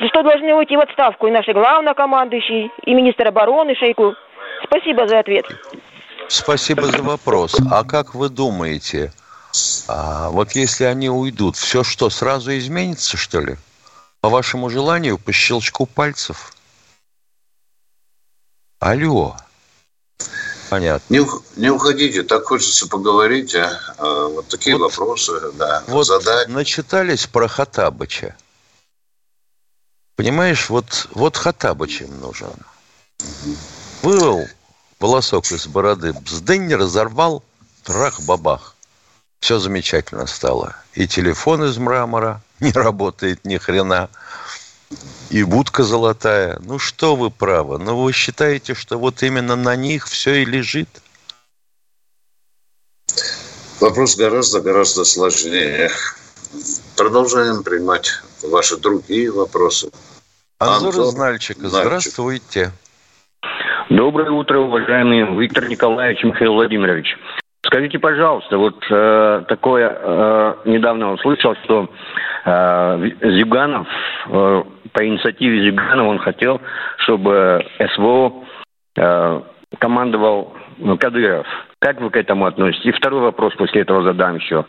что 0.08 0.24
должны 0.24 0.54
уйти 0.54 0.78
в 0.78 0.82
отставку 0.82 1.28
и 1.28 1.32
наши 1.32 1.54
главнокомандующий, 1.54 2.72
и 2.84 2.94
министр 2.94 3.28
обороны 3.28 3.76
Шейку? 3.76 4.16
Спасибо 4.64 5.08
за 5.08 5.20
ответ. 5.20 5.46
Спасибо 6.28 6.84
за 6.84 7.04
вопрос. 7.04 7.58
А 7.72 7.84
как 7.84 8.16
вы 8.16 8.30
думаете, 8.30 9.12
а 9.88 10.30
вот 10.30 10.52
если 10.52 10.86
они 10.86 11.10
уйдут, 11.10 11.56
все 11.56 11.84
что, 11.84 12.10
сразу 12.10 12.52
изменится, 12.52 13.18
что 13.18 13.42
ли? 13.42 13.56
По 14.22 14.30
вашему 14.30 14.70
желанию, 14.70 15.18
по 15.18 15.32
щелчку 15.32 15.86
пальцев? 15.86 16.52
Алло. 18.80 19.36
Понятно. 20.76 21.14
Не, 21.14 21.26
не 21.56 21.70
уходите, 21.70 22.24
так 22.24 22.44
хочется 22.44 22.90
поговорить, 22.90 23.56
а, 23.56 23.80
а 23.98 24.28
вот 24.28 24.50
такие 24.50 24.76
вот, 24.76 24.92
вопросы, 24.92 25.32
да, 25.54 25.82
вот 25.88 26.04
задать. 26.04 26.50
начитались 26.50 27.28
про 27.28 27.48
Хатабыча. 27.48 28.36
Понимаешь, 30.18 30.70
вот, 30.70 31.08
вот 31.14 31.38
Хатабыч 31.38 32.02
им 32.02 32.20
нужен. 32.20 32.52
Вырвал 34.02 34.48
волосок 35.00 35.50
из 35.50 35.66
бороды, 35.66 36.12
бздынь, 36.12 36.74
разорвал, 36.74 37.42
трах-бабах. 37.86 38.76
Все 39.40 39.60
замечательно 39.60 40.28
стало. 40.28 40.76
И 40.94 41.08
телефон 41.08 41.64
из 41.64 41.78
мрамора 41.78 42.42
не 42.60 42.74
работает 42.74 43.46
ни 43.46 43.56
хрена 43.56 44.10
и 45.30 45.44
будка 45.44 45.84
золотая. 45.84 46.60
Ну 46.64 46.80
что 46.80 47.16
вы 47.16 47.30
правы? 47.30 47.78
Ну 47.78 48.02
вы 48.04 48.14
считаете, 48.14 48.74
что 48.74 48.98
вот 48.98 49.24
именно 49.24 49.56
на 49.56 49.76
них 49.76 50.08
все 50.08 50.44
и 50.44 50.46
лежит? 50.46 50.90
Вопрос 53.80 54.16
гораздо-гораздо 54.16 55.04
сложнее. 55.04 55.90
Продолжаем 56.96 57.64
принимать 57.64 58.12
ваши 58.42 58.78
другие 58.78 59.32
вопросы. 59.32 59.92
Анзор 60.60 60.90
Антон 60.90 61.10
из 61.10 61.16
Нальчика, 61.16 61.68
здравствуйте. 61.70 62.72
Доброе 63.90 64.32
утро, 64.32 64.60
уважаемый 64.60 65.38
Виктор 65.40 65.68
Николаевич 65.68 66.24
Михаил 66.24 66.54
Владимирович. 66.54 67.18
Скажите, 67.66 68.00
пожалуйста, 68.00 68.58
вот 68.58 68.76
э, 68.92 69.44
такое 69.48 69.90
э, 69.90 70.56
недавно 70.66 71.14
услышал, 71.14 71.56
что 71.64 71.90
э, 72.46 73.10
Зюганов, 73.22 73.88
э, 74.28 74.64
по 74.92 75.06
инициативе 75.06 75.70
Зюганова 75.70 76.10
он 76.10 76.20
хотел, 76.20 76.62
чтобы 77.00 77.66
СВО 77.96 78.46
э, 78.98 79.42
командовал 79.80 80.54
Кадыров. 81.00 81.48
Как 81.80 82.02
вы 82.02 82.12
к 82.12 82.18
этому 82.18 82.46
относитесь? 82.46 82.86
И 82.86 82.92
второй 82.92 83.22
вопрос 83.22 83.54
после 83.56 83.82
этого 83.82 84.04
задам 84.04 84.36
еще. 84.36 84.66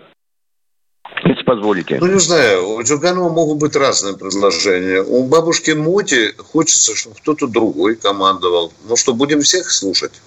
Если 1.25 1.45
позволите. 1.45 1.99
Ну, 2.01 2.07
не 2.07 2.19
знаю, 2.19 2.77
у 2.77 2.83
Зюганова 2.83 3.29
могут 3.29 3.61
быть 3.61 3.77
разные 3.77 4.17
предложения. 4.17 5.03
У 5.03 5.29
бабушки 5.29 5.73
Моти 5.73 6.35
хочется, 6.53 6.97
чтобы 6.97 7.17
кто-то 7.17 7.47
другой 7.47 7.97
командовал. 7.97 8.73
Ну 8.89 8.97
что, 8.97 9.13
будем 9.13 9.41
всех 9.41 9.71
слушать? 9.71 10.21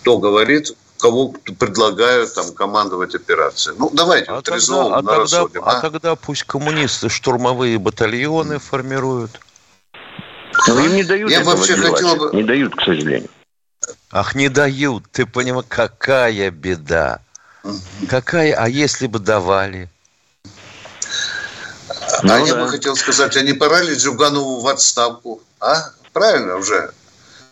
кто 0.00 0.18
говорит, 0.18 0.74
кого 1.00 1.28
предлагают 1.58 2.34
там 2.34 2.52
командовать 2.52 3.14
операцией. 3.14 3.76
Ну, 3.78 3.90
давайте, 3.92 4.30
а 4.30 4.34
вот 4.36 4.44
тогда, 4.44 4.56
резонно 4.56 4.98
а, 4.98 5.02
рассудим, 5.18 5.48
тогда, 5.62 5.70
а? 5.70 5.78
а 5.78 5.80
тогда 5.80 6.16
пусть 6.16 6.44
коммунисты 6.44 7.08
штурмовые 7.08 7.78
батальоны 7.78 8.58
формируют. 8.58 9.40
Но 10.68 10.80
им 10.80 10.94
не 10.94 11.04
дают 11.04 11.30
Я 11.30 11.40
этого 11.40 11.56
вообще 11.56 11.76
делать. 11.76 11.92
хотел 11.92 12.16
бы- 12.16 12.30
Не 12.36 12.42
дают, 12.42 12.74
к 12.76 12.80
сожалению. 12.80 13.30
Ах, 14.10 14.34
не 14.34 14.48
дают. 14.48 15.04
Ты 15.10 15.26
понимаешь, 15.26 15.66
какая 15.68 16.50
беда. 16.50 17.20
Какая, 18.08 18.54
а 18.54 18.68
если 18.68 19.06
бы 19.06 19.18
давали? 19.18 19.88
А 21.88 22.20
Ну 22.22 22.46
я 22.46 22.54
да. 22.54 22.64
бы 22.64 22.68
хотел 22.68 22.96
сказать, 22.96 23.36
а 23.36 23.42
не 23.42 23.52
пора 23.52 23.80
ли 23.82 23.94
Зюганову 23.94 24.60
в 24.60 24.66
отставку? 24.68 25.42
А? 25.60 25.90
Правильно 26.12 26.56
уже? 26.56 26.92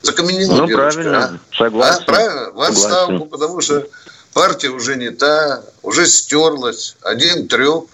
Закаменела 0.02 0.56
Ну, 0.58 0.66
девочка, 0.66 0.92
правильно, 1.02 1.40
а? 1.52 1.56
согласен. 1.56 2.02
А? 2.02 2.04
Правильно? 2.04 2.50
В 2.52 2.61
отставку, 2.62 3.12
Согласен. 3.12 3.28
потому 3.30 3.61
что 3.61 3.87
партия 4.32 4.68
уже 4.70 4.96
не 4.96 5.11
та, 5.11 5.62
уже 5.82 6.06
стерлась, 6.06 6.96
один 7.02 7.48
треп, 7.48 7.87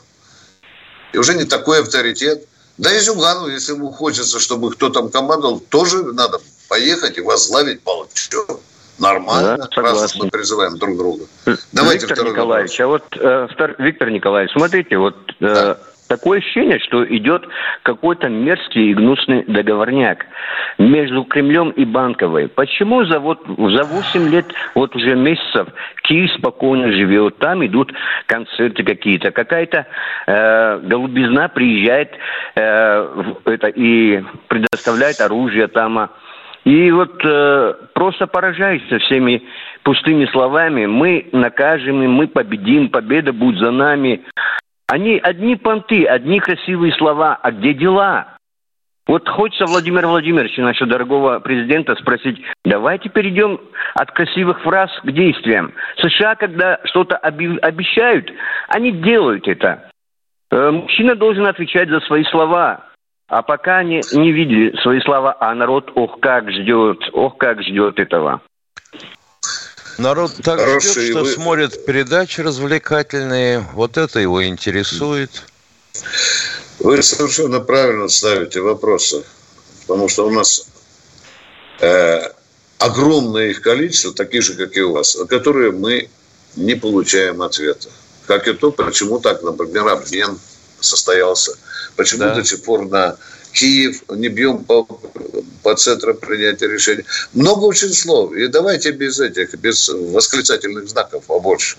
и 1.13 1.19
уже 1.19 1.35
не 1.35 1.45
такой 1.45 1.81
авторитет. 1.81 2.47
Да 2.77 2.93
и 2.93 2.99
Зюганову, 3.01 3.49
если 3.49 3.73
ему 3.73 3.91
хочется, 3.93 4.39
чтобы 4.41 4.71
кто 4.73 4.91
там 4.91 5.09
командовал, 5.11 5.61
тоже 5.61 6.03
надо 6.03 6.41
поехать 6.69 7.17
и 7.19 7.21
возглавить 7.21 7.81
Палычев. 7.83 8.59
Нормально, 8.99 9.57
Да, 9.57 9.83
раз 9.83 9.93
согласен. 9.93 10.21
мы 10.23 10.31
призываем 10.31 10.79
друг 10.79 10.97
друга. 10.97 11.25
Давайте 11.73 12.07
Виктор 12.07 12.29
Николаевич, 12.29 12.81
а 12.81 12.87
вот 12.87 13.03
э, 13.19 13.49
Виктор 13.79 14.11
Николаевич, 14.11 14.53
смотрите, 14.53 14.97
вот 14.99 15.17
э, 15.41 15.75
такое 16.17 16.39
ощущение, 16.39 16.79
что 16.81 17.05
идет 17.05 17.47
какой-то 17.83 18.29
мерзкий 18.29 18.91
и 18.91 18.95
гнусный 18.95 19.45
договорняк 19.45 20.27
между 20.79 21.25
Кремлем 21.25 21.71
и 21.71 21.85
Банковой. 21.85 22.49
Почему 22.49 23.05
за 23.05 23.19
вот 23.19 23.41
за 23.47 23.83
8 23.85 24.29
лет, 24.31 24.47
вот 24.75 24.95
уже 24.95 25.15
месяцев, 25.15 25.69
Киев 26.03 26.31
спокойно 26.39 26.93
живет, 26.93 27.39
там 27.39 27.65
идут 27.67 27.93
концерты 28.27 28.85
какие-то, 28.85 29.31
какая-то 29.31 29.87
э, 30.27 30.79
голубизна 30.85 31.49
приезжает 31.49 32.13
э, 32.55 33.25
это, 33.45 33.69
и 33.69 34.23
предоставляет 34.49 35.21
оружие 35.21 35.69
там, 35.69 35.99
а 35.99 36.11
и 36.65 36.91
вот 36.93 37.21
э, 37.25 37.75
просто 37.93 38.27
поражаешься 38.27 38.99
всеми 38.99 39.43
пустыми 39.83 40.25
словами. 40.27 40.87
Мы 40.87 41.29
накажем, 41.33 41.99
мы 42.11 42.27
победим, 42.27 42.89
победа 42.89 43.33
будет 43.33 43.59
за 43.59 43.71
нами. 43.71 44.23
Они 44.87 45.19
одни 45.19 45.57
понты, 45.57 46.05
одни 46.05 46.41
красивые 46.41 46.93
слова. 46.95 47.39
А 47.41 47.51
где 47.51 47.75
дела? 47.75 48.35
Вот 49.07 49.29
хочется 49.29 49.67
Владимира 49.67 50.09
Владимировича, 50.09 50.63
нашего 50.63 50.89
дорогого 50.89 51.39
президента, 51.41 51.95
спросить, 51.97 52.41
давайте 52.65 53.11
перейдем 53.11 53.61
от 53.95 54.11
красивых 54.13 54.63
фраз 54.63 54.91
к 55.03 55.11
действиям. 55.11 55.75
США, 55.99 56.37
когда 56.37 56.81
что-то 56.85 57.17
обещают, 57.17 58.33
они 58.69 58.93
делают 58.93 59.47
это. 59.47 59.91
Э, 60.51 60.71
Мужчина 60.71 61.17
должен 61.17 61.47
отвечать 61.47 61.91
за 61.91 62.01
свои 62.01 62.25
слова. 62.25 62.87
А 63.29 63.43
пока 63.43 63.79
они 63.79 64.01
не 64.13 64.33
видели 64.33 64.77
свои 64.83 65.01
слова, 65.01 65.37
а 65.41 65.55
народ, 65.55 65.91
ох, 65.95 66.21
как 66.21 66.51
ждет, 66.51 66.99
ох, 67.13 67.37
как 67.37 67.63
ждет 67.63 67.99
этого. 67.99 68.41
Народ 69.99 70.33
так 70.43 70.59
Хорошие 70.59 71.07
ждет, 71.07 71.11
что 71.17 71.25
вы- 71.25 71.33
смотрит 71.33 71.85
передачи 71.87 72.41
развлекательные. 72.41 73.67
Вот 73.75 73.97
это 73.97 74.19
его 74.19 74.45
интересует. 74.47 75.31
Вы 76.81 77.03
совершенно 77.03 77.61
правильно 77.61 78.09
ставите 78.09 78.61
вопросы, 78.61 79.23
потому 79.87 80.09
что 80.09 80.27
у 80.27 80.31
нас 80.31 80.67
э, 81.81 82.31
огромное 82.79 83.51
их 83.51 83.61
количество, 83.63 84.13
таких 84.13 84.43
же, 84.43 84.55
как 84.55 84.77
и 84.77 84.81
у 84.83 84.93
вас, 84.93 85.17
на 85.17 85.27
которые 85.27 85.71
мы 85.73 86.09
не 86.57 86.75
получаем 86.75 87.43
ответа. 87.43 87.89
Как 88.27 88.49
и 88.49 88.53
то, 88.53 88.71
почему 88.73 89.21
так, 89.21 89.43
например, 89.43 89.87
обмен 89.89 90.39
состоялся, 90.81 91.57
почему 91.97 92.21
Да. 92.21 92.35
до 92.35 92.45
сих 92.45 92.63
пор 92.63 92.87
на 92.87 93.17
Киев 93.55 94.03
не 94.11 94.29
бьем 94.29 94.65
по, 94.65 94.87
по 95.63 95.75
центру 95.75 96.15
принятия 96.15 96.69
решений. 96.69 97.05
Много 97.33 97.65
очень 97.65 97.89
слов. 97.93 98.33
И 98.35 98.49
давайте 98.49 98.91
без 98.93 99.21
этих, 99.21 99.55
без 99.55 99.89
восклицательных 99.89 100.89
знаков 100.89 101.25
побольше. 101.27 101.77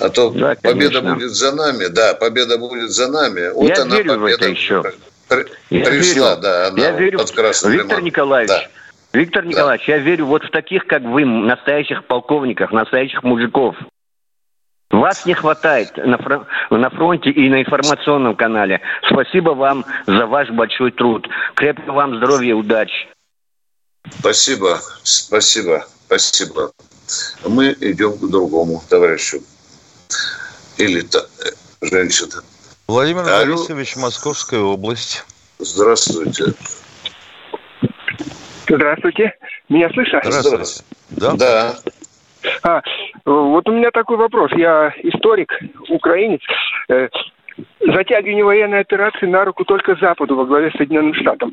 А 0.00 0.08
то 0.08 0.30
Да, 0.30 0.56
победа 0.60 1.00
конечно. 1.00 1.14
будет 1.14 1.30
за 1.34 1.52
нами, 1.54 1.86
да, 1.86 2.14
победа 2.14 2.58
будет 2.58 2.90
за 2.90 3.08
нами. 3.08 3.50
Вот 3.54 3.68
Я 3.68 3.82
она 3.82 3.96
верю 3.96 4.14
в 4.18 4.22
победа 4.22 4.42
это 4.44 4.48
еще. 4.48 4.82
при- 5.28 5.46
Я 5.70 5.84
пришла, 5.84 6.30
верю. 6.30 6.42
да, 6.42 6.66
она 6.68 6.82
Я 6.82 6.90
верю, 6.92 7.18
под 7.18 7.30
красным 7.30 7.72
Виктор 7.72 7.88
лимоном. 7.90 8.04
Николаевич, 8.04 8.48
Да. 8.48 8.68
Виктор 9.12 9.44
Николаевич, 9.44 9.86
я 9.88 9.98
верю 9.98 10.26
вот 10.26 10.42
в 10.42 10.50
таких, 10.50 10.86
как 10.86 11.02
вы, 11.02 11.24
настоящих 11.24 12.04
полковников, 12.06 12.72
настоящих 12.72 13.22
мужиков. 13.22 13.76
Вас 15.04 15.26
не 15.26 15.34
хватает 15.34 15.94
на, 15.98 16.14
фро- 16.14 16.46
на 16.70 16.88
фронте 16.88 17.28
и 17.28 17.50
на 17.50 17.60
информационном 17.60 18.34
канале. 18.36 18.80
Спасибо 19.12 19.50
вам 19.50 19.84
за 20.06 20.26
ваш 20.26 20.48
большой 20.48 20.92
труд. 20.92 21.28
Крепкого 21.56 21.92
вам 21.96 22.16
здоровья, 22.16 22.54
удачи. 22.54 23.06
Спасибо, 24.20 24.80
спасибо, 25.02 25.86
спасибо. 26.06 26.72
Мы 27.46 27.76
идем 27.80 28.16
к 28.16 28.30
другому 28.30 28.82
товарищу. 28.88 29.40
Или 30.78 31.02
та, 31.02 31.18
э, 31.18 31.50
женщина. 31.82 32.42
Владимир 32.88 33.28
Алло. 33.28 33.56
Борисович, 33.56 33.96
Московская 33.96 34.60
область. 34.60 35.22
Здравствуйте. 35.58 36.54
Здравствуйте. 38.66 39.34
Меня 39.68 39.90
слышно? 39.90 40.22
Здравствуйте. 40.24 40.82
Да? 41.10 41.32
Да. 41.32 41.74
А, 42.62 42.82
вот 43.24 43.68
у 43.68 43.72
меня 43.72 43.90
такой 43.90 44.16
вопрос. 44.16 44.50
Я 44.54 44.92
историк, 45.02 45.58
украинец. 45.88 46.40
Э, 46.88 47.08
Затягивание 47.80 48.44
военной 48.44 48.80
операции 48.80 49.26
на 49.26 49.44
руку 49.44 49.64
только 49.64 49.94
Западу 49.96 50.34
во 50.36 50.44
главе 50.44 50.70
с 50.70 50.76
Соединенным 50.76 51.14
Штатом. 51.14 51.52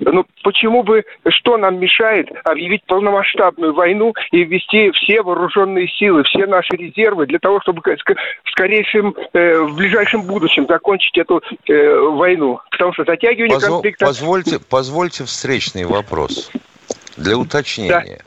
Ну, 0.00 0.24
почему 0.42 0.82
бы, 0.82 1.04
что 1.28 1.56
нам 1.58 1.78
мешает 1.78 2.28
объявить 2.44 2.84
полномасштабную 2.84 3.74
войну 3.74 4.14
и 4.30 4.44
ввести 4.44 4.90
все 4.92 5.22
вооруженные 5.22 5.88
силы, 5.88 6.24
все 6.24 6.46
наши 6.46 6.74
резервы 6.76 7.26
для 7.26 7.38
того, 7.38 7.60
чтобы 7.60 7.82
в 7.82 8.50
скорейшем, 8.50 9.14
э, 9.32 9.60
в 9.60 9.76
ближайшем 9.76 10.22
будущем 10.22 10.66
закончить 10.66 11.16
эту 11.18 11.42
э, 11.68 11.98
войну? 11.98 12.60
Потому 12.70 12.92
что 12.92 13.04
затягивание 13.04 13.58
Позво- 13.58 13.68
конфликта... 13.68 14.06
Позвольте, 14.06 14.58
позвольте 14.58 15.24
встречный 15.24 15.84
вопрос 15.84 16.50
для 17.16 17.36
уточнения. 17.36 18.22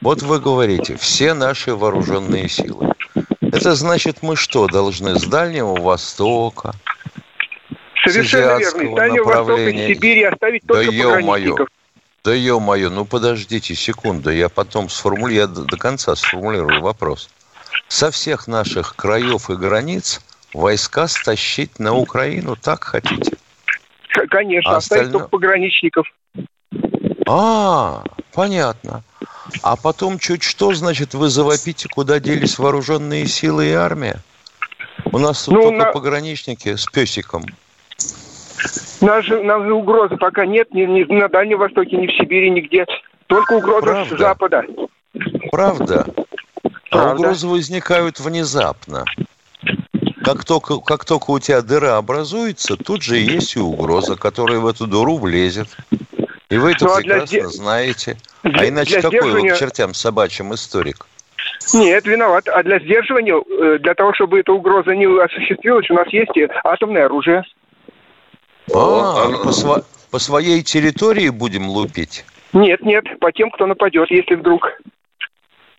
Вот 0.00 0.22
вы 0.22 0.40
говорите, 0.40 0.96
все 0.96 1.34
наши 1.34 1.74
вооруженные 1.74 2.48
силы. 2.48 2.94
Это 3.40 3.74
значит, 3.74 4.22
мы 4.22 4.36
что, 4.36 4.66
должны 4.66 5.18
с 5.18 5.24
Дальнего 5.24 5.74
Востока, 5.76 6.72
Совершенно 8.04 8.58
верно. 8.58 8.82
Из 8.82 8.94
Дальнего 8.96 9.24
Востока, 9.24 9.70
Сибири 9.72 10.22
оставить 10.24 10.62
Да 10.64 10.74
только 10.74 10.90
ё-моё. 10.90 11.50
пограничников. 11.50 11.68
Да 12.24 12.34
ё-моё, 12.34 12.90
ну 12.90 13.04
подождите 13.04 13.74
секунду, 13.74 14.30
я 14.30 14.48
потом 14.48 14.88
сформулирую, 14.88 15.34
я 15.34 15.46
до, 15.46 15.64
до 15.64 15.76
конца 15.76 16.14
сформулирую 16.16 16.82
вопрос. 16.82 17.30
Со 17.88 18.10
всех 18.10 18.46
наших 18.46 18.94
краев 18.96 19.50
и 19.50 19.54
границ 19.54 20.20
войска 20.54 21.08
стащить 21.08 21.78
на 21.78 21.94
Украину, 21.94 22.56
так 22.56 22.84
хотите? 22.84 23.32
Конечно, 24.30 24.72
А 24.72 24.76
оставить 24.76 25.12
только 25.12 25.28
пограничников. 25.28 26.06
А, 27.32 28.02
понятно. 28.34 29.02
А 29.62 29.76
потом 29.76 30.18
чуть 30.18 30.42
что, 30.42 30.72
значит, 30.74 31.14
вы 31.14 31.28
завопите, 31.28 31.88
куда 31.88 32.18
делись 32.18 32.58
вооруженные 32.58 33.26
силы 33.26 33.68
и 33.68 33.72
армия? 33.72 34.20
У 35.12 35.18
нас 35.18 35.46
Ну, 35.46 35.62
только 35.62 35.76
на- 35.86 35.92
пограничники 35.92 36.74
с 36.74 36.86
песиком. 36.86 37.44
Нас 39.00 39.24
же, 39.24 39.42
нам 39.42 39.64
же 39.66 39.72
угрозы 39.72 40.16
пока 40.16 40.44
нет 40.44 40.72
ни, 40.74 40.82
ни 40.82 41.04
на 41.14 41.28
Дальнем 41.28 41.58
Востоке, 41.58 41.96
ни 41.96 42.06
в 42.06 42.12
Сибири, 42.16 42.50
нигде. 42.50 42.84
Только 43.28 43.54
угроза 43.54 43.86
Правда? 43.86 44.16
с 44.16 44.18
Запада. 44.18 44.64
Правда? 45.50 46.06
А 46.64 46.70
Правда. 46.90 47.14
угрозы 47.14 47.46
возникают 47.46 48.18
внезапно. 48.20 49.04
Как 50.24 50.44
только, 50.44 50.78
как 50.80 51.04
только 51.06 51.30
у 51.30 51.38
тебя 51.38 51.62
дыра 51.62 51.96
образуется, 51.96 52.76
тут 52.76 53.02
же 53.02 53.16
есть 53.16 53.56
и 53.56 53.60
угроза, 53.60 54.16
которая 54.16 54.58
в 54.58 54.66
эту 54.66 54.86
дыру 54.86 55.16
влезет. 55.16 55.68
И 56.50 56.58
вы 56.58 56.72
это 56.72 56.84
Ну, 56.84 56.92
а 56.92 57.00
для 57.00 57.20
прекрасно 57.20 57.48
знаете. 57.48 58.16
для- 58.42 58.60
а 58.62 58.68
иначе 58.68 58.90
для 58.90 59.02
какой 59.02 59.20
вы 59.20 59.26
сдерживания- 59.30 59.54
к 59.54 59.58
чертям 59.58 59.94
собачьим 59.94 60.52
историк? 60.52 61.06
Нет, 61.74 62.04
виноват. 62.06 62.48
А 62.48 62.62
для 62.62 62.80
сдерживания, 62.80 63.34
э, 63.40 63.78
для 63.78 63.94
того, 63.94 64.12
чтобы 64.14 64.40
эта 64.40 64.52
угроза 64.52 64.94
не 64.94 65.06
осуществилась, 65.06 65.88
у 65.90 65.94
нас 65.94 66.08
есть 66.12 66.36
и 66.36 66.48
атомное 66.64 67.06
оружие. 67.06 67.44
А, 68.74 69.28
по, 69.44 69.48
сво- 69.50 69.84
по 70.10 70.18
своей 70.18 70.62
территории 70.62 71.28
будем 71.28 71.68
лупить? 71.68 72.24
Нет, 72.52 72.80
нет, 72.82 73.04
по 73.20 73.30
тем, 73.30 73.50
кто 73.50 73.66
нападет, 73.66 74.10
если 74.10 74.34
вдруг. 74.34 74.66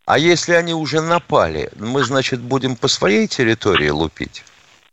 А 0.05 0.17
если 0.17 0.53
они 0.53 0.73
уже 0.73 1.01
напали, 1.01 1.69
мы, 1.77 2.03
значит, 2.03 2.39
будем 2.39 2.75
по 2.75 2.87
своей 2.87 3.27
территории 3.27 3.89
лупить? 3.89 4.43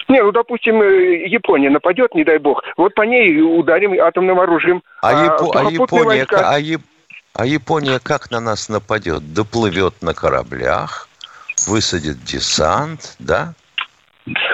Не, 0.09 0.23
ну, 0.23 0.33
допустим, 0.33 0.81
э, 0.81 1.27
Япония 1.27 1.69
нападет, 1.71 2.15
не 2.15 2.25
дай 2.25 2.39
бог. 2.39 2.63
Вот 2.77 2.95
по 2.95 3.03
ней 3.03 3.41
ударим 3.43 3.93
атомным 4.01 4.41
оружием. 4.41 4.83
А, 5.03 5.13
Япо- 5.13 5.51
а 5.55 5.71
Япония, 5.71 6.25
войска- 6.25 6.43
а, 6.45 6.59
Яп- 6.59 6.83
А 7.35 7.47
Япония 7.47 8.01
как 8.03 8.31
на 8.31 8.41
нас 8.41 8.69
нападет? 8.69 9.33
Доплывет 9.33 10.03
на 10.03 10.15
кораблях, 10.15 11.09
высадит 11.69 12.25
десант, 12.25 13.17
да? 13.19 13.55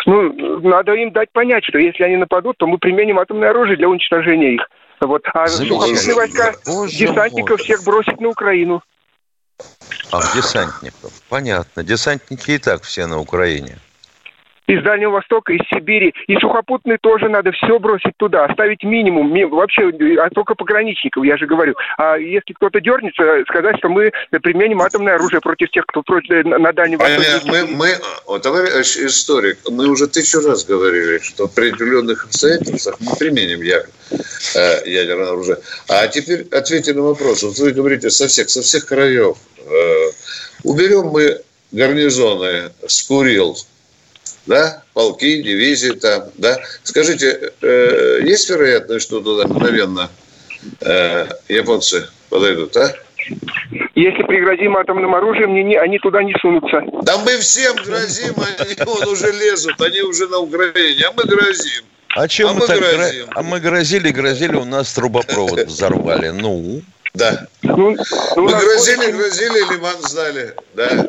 Ну, 0.06 0.60
надо 0.60 0.92
им 0.92 1.10
дать 1.12 1.30
понять, 1.32 1.64
что 1.64 1.78
если 1.78 2.02
они 2.04 2.16
нападут, 2.16 2.58
то 2.58 2.66
мы 2.66 2.78
применим 2.78 3.18
атомное 3.18 3.50
оружие 3.50 3.76
для 3.76 3.88
уничтожения 3.88 4.54
их. 4.56 4.62
Вот. 5.00 5.22
А 5.32 5.46
сухопутные 5.46 6.14
войска 6.14 6.52
Боже 6.66 6.96
десантников 6.96 7.58
мой. 7.58 7.64
всех 7.64 7.84
бросить 7.84 8.20
на 8.20 8.28
Украину. 8.28 8.82
Ах, 10.12 10.34
десантников. 10.34 11.12
Понятно. 11.28 11.82
Десантники 11.84 12.50
и 12.52 12.58
так 12.58 12.82
все 12.82 13.06
на 13.06 13.18
Украине 13.18 13.78
из 14.66 14.83
Дальнего 14.83 15.12
Востока, 15.12 15.53
из 15.53 15.61
Сибири. 15.68 16.14
И 16.27 16.37
сухопутные 16.37 16.98
тоже 16.98 17.29
надо 17.29 17.53
все 17.53 17.79
бросить 17.79 18.16
туда, 18.16 18.46
оставить 18.46 18.83
минимум. 18.83 19.33
Вообще, 19.50 19.90
а 20.18 20.31
только 20.31 20.55
пограничников, 20.55 21.24
я 21.24 21.37
же 21.37 21.46
говорю. 21.46 21.74
А 21.98 22.16
если 22.16 22.53
кто-то 22.55 22.81
дернется, 22.81 23.42
сказать, 23.48 23.77
что 23.79 23.88
мы 23.88 24.12
применим 24.42 24.83
атомное 24.83 25.16
оружие 25.16 25.40
против 25.40 25.70
тех, 25.70 25.85
кто 25.87 26.03
против, 26.03 26.31
э, 26.31 26.42
на 26.44 26.72
Дальнем 26.72 26.98
Востоке. 26.98 27.40
Мы, 27.46 27.66
мы, 27.66 27.88
о, 28.27 28.38
товарищ 28.38 28.96
историк, 28.96 29.59
мы 29.70 29.87
уже 29.88 30.07
тысячу 30.07 30.40
раз 30.46 30.64
говорили, 30.64 31.18
что 31.18 31.48
при 31.48 31.70
определенных 31.70 32.24
обстоятельствах 32.24 32.96
мы 33.00 33.16
применим 33.16 33.61
э, 33.61 34.83
ядерное 34.87 35.29
оружие. 35.29 35.59
А 35.88 36.07
теперь 36.09 36.46
ответьте 36.50 36.94
на 36.94 37.03
вопрос. 37.03 37.42
Вот 37.42 37.59
вы 37.59 37.72
говорите 37.72 38.11
со 38.11 38.29
всех, 38.29 38.48
со 38.50 38.62
всех 38.62 38.87
краев. 38.87 39.37
Э, 39.59 40.11
уберем 40.62 41.09
мы 41.09 41.40
гарнизоны 41.72 42.70
с 42.87 43.03
Курил, 43.03 43.57
да, 44.46 44.83
полки, 44.92 45.42
дивизии 45.42 45.92
там, 45.92 46.24
да. 46.37 46.59
Скажите, 46.83 47.52
э, 47.61 48.20
есть 48.22 48.48
вероятность, 48.50 49.07
что 49.07 49.20
туда 49.20 49.46
мгновенно 49.46 50.11
э, 50.80 51.26
японцы 51.48 52.09
подойдут, 52.28 52.76
а? 52.76 52.94
Если 53.94 54.22
пригрозим 54.24 54.76
атомным 54.76 55.14
оружием, 55.14 55.54
не, 55.54 55.64
не, 55.64 55.76
они 55.76 55.98
туда 55.98 56.22
не 56.22 56.35
сунутся. 56.40 56.83
Да 57.02 57.16
мы 57.18 57.38
всем 57.38 57.74
грозим, 57.76 58.35
они 58.59 58.74
вот 58.85 59.07
уже 59.07 59.33
лезут, 59.33 59.80
они 59.80 60.02
уже 60.02 60.26
на 60.28 60.38
Украине, 60.38 61.04
а 61.07 61.12
мы 61.12 61.24
грозим. 61.24 61.85
А 62.16 62.28
чем 62.28 62.50
а 62.50 62.52
мы, 62.52 62.61
мы 62.61 62.66
так 62.66 62.78
грозим? 62.78 63.26
А 63.35 63.42
мы 63.42 63.61
грозили, 63.61 64.11
грозили, 64.11 64.57
у 64.57 64.64
нас 64.64 64.92
трубопровод 64.92 65.61
взорвали. 65.66 66.28
Ну? 66.28 66.83
Да. 67.14 67.46
Ну, 67.62 67.96
ну 68.37 68.42
мы 68.42 68.50
грозили, 68.50 69.11
грозили, 69.11 69.72
лиман 69.72 69.96
сдали, 70.02 70.54
да. 70.74 71.07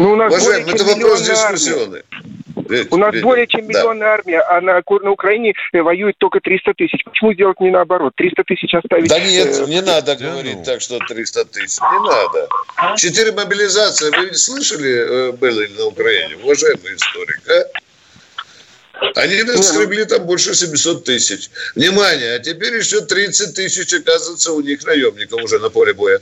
Ну, 0.00 0.12
у 0.12 0.16
нас 0.16 0.32
Уважаемый, 0.32 0.72
это 0.72 0.84
вопрос 0.84 1.20
дискуссионный. 1.20 2.02
У 2.90 2.96
нас 2.96 3.12
Ведь, 3.12 3.22
более 3.22 3.46
чем 3.46 3.66
миллионная 3.66 4.08
да. 4.08 4.14
армия, 4.14 4.40
а 4.40 4.60
на, 4.62 4.80
на 5.02 5.10
Украине 5.10 5.52
э, 5.72 5.82
воюет 5.82 6.16
только 6.16 6.40
300 6.40 6.72
тысяч. 6.74 7.04
Почему 7.04 7.34
сделать 7.34 7.60
не 7.60 7.70
наоборот? 7.70 8.14
300 8.16 8.44
тысяч 8.44 8.72
оставить... 8.72 9.10
Да 9.10 9.18
нет, 9.18 9.58
э, 9.58 9.64
не 9.66 9.82
надо 9.82 10.16
да, 10.16 10.30
говорить 10.30 10.56
ну. 10.56 10.64
так, 10.64 10.80
что 10.80 10.98
300 10.98 11.44
тысяч. 11.46 11.80
Не 11.80 12.08
надо. 12.08 12.48
Четыре 12.96 13.32
мобилизации. 13.32 14.10
Вы 14.16 14.26
ведь 14.26 14.38
слышали, 14.38 14.90
э, 14.90 15.32
было 15.32 15.62
на 15.76 15.86
Украине? 15.86 16.36
Уважаемый 16.42 16.94
историк, 16.94 17.42
а? 17.50 19.10
Они 19.16 19.42
наскребли 19.42 20.04
там 20.04 20.24
больше 20.24 20.54
700 20.54 21.04
тысяч. 21.04 21.50
Внимание, 21.74 22.36
а 22.36 22.38
теперь 22.38 22.74
еще 22.74 23.02
30 23.02 23.54
тысяч, 23.54 23.92
оказывается, 23.92 24.52
у 24.52 24.60
них 24.62 24.82
наемников 24.86 25.42
уже 25.42 25.58
на 25.58 25.68
поле 25.68 25.92
боя. 25.92 26.20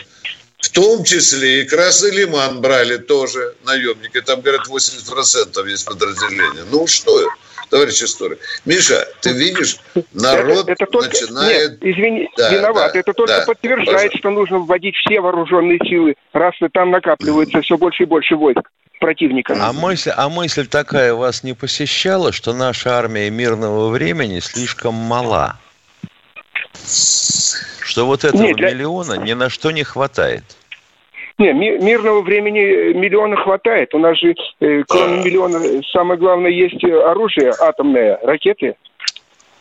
В 0.59 0.71
том 0.71 1.05
числе 1.05 1.63
и 1.63 1.65
Красный 1.65 2.11
Лиман 2.11 2.61
брали 2.61 2.97
тоже 2.97 3.55
наемники. 3.65 4.21
Там, 4.21 4.41
говорят, 4.41 4.67
80% 4.69 5.69
есть 5.69 5.85
подразделения. 5.85 6.65
Ну 6.71 6.87
что, 6.89 7.29
товарищ 7.71 8.03
историк. 8.03 8.41
Миша, 8.65 9.07
ты 9.21 9.33
видишь, 9.33 9.79
народ 10.13 10.69
это, 10.69 10.73
это 10.73 10.87
только, 10.87 11.11
начинает... 11.11 11.71
Нет, 11.71 11.95
извини, 11.95 12.29
да, 12.37 12.53
виноват. 12.53 12.93
Да, 12.93 12.99
это 12.99 13.13
только 13.13 13.39
да, 13.39 13.45
подтверждает, 13.47 13.87
пожалуйста. 13.87 14.19
что 14.19 14.31
нужно 14.31 14.59
вводить 14.59 14.97
все 14.97 15.21
вооруженные 15.21 15.79
силы, 15.89 16.17
раз 16.33 16.55
там 16.73 16.91
накапливается 16.91 17.61
все 17.61 17.79
больше 17.79 18.03
и 18.03 18.07
больше 18.07 18.35
войск 18.35 18.69
противника. 18.99 19.57
А 19.61 19.73
мысль, 19.73 20.11
а 20.11 20.29
мысль 20.29 20.67
такая 20.67 21.15
вас 21.15 21.45
не 21.45 21.55
посещала, 21.55 22.33
что 22.33 22.53
наша 22.53 22.99
армия 22.99 23.31
мирного 23.31 23.91
времени 23.91 24.41
слишком 24.41 24.95
мала? 24.95 25.57
Что 27.89 28.05
вот 28.05 28.23
этого 28.23 28.43
Нет, 28.43 28.57
для... 28.57 28.71
миллиона 28.71 29.15
ни 29.15 29.33
на 29.33 29.49
что 29.49 29.71
не 29.71 29.83
хватает. 29.83 30.45
Не, 31.39 31.55
мирного 31.55 32.21
времени 32.21 32.93
миллиона 32.93 33.35
хватает. 33.37 33.95
У 33.95 33.99
нас 33.99 34.19
же, 34.19 34.35
э, 34.61 34.83
кроме 34.87 35.25
миллиона, 35.25 35.59
самое 35.91 36.21
главное, 36.21 36.51
есть 36.51 36.85
оружие 36.85 37.55
атомное, 37.59 38.19
ракеты. 38.23 38.77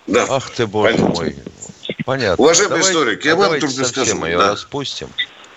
Да. 0.08 0.26
Ах 0.30 0.50
ты, 0.50 0.68
боже 0.68 0.96
Понятно. 0.96 1.16
мой. 1.16 1.36
Понятно. 2.06 2.44
Уважаемый 2.44 2.80
давайте, 2.80 2.90
историк, 2.90 3.26
я 3.26 3.36
вам 3.38 3.60
только 3.62 3.86
скажу. 3.86 4.18
Мы 4.18 4.28
ее 4.28 4.38
да. 4.40 4.52
распустим, 4.52 5.08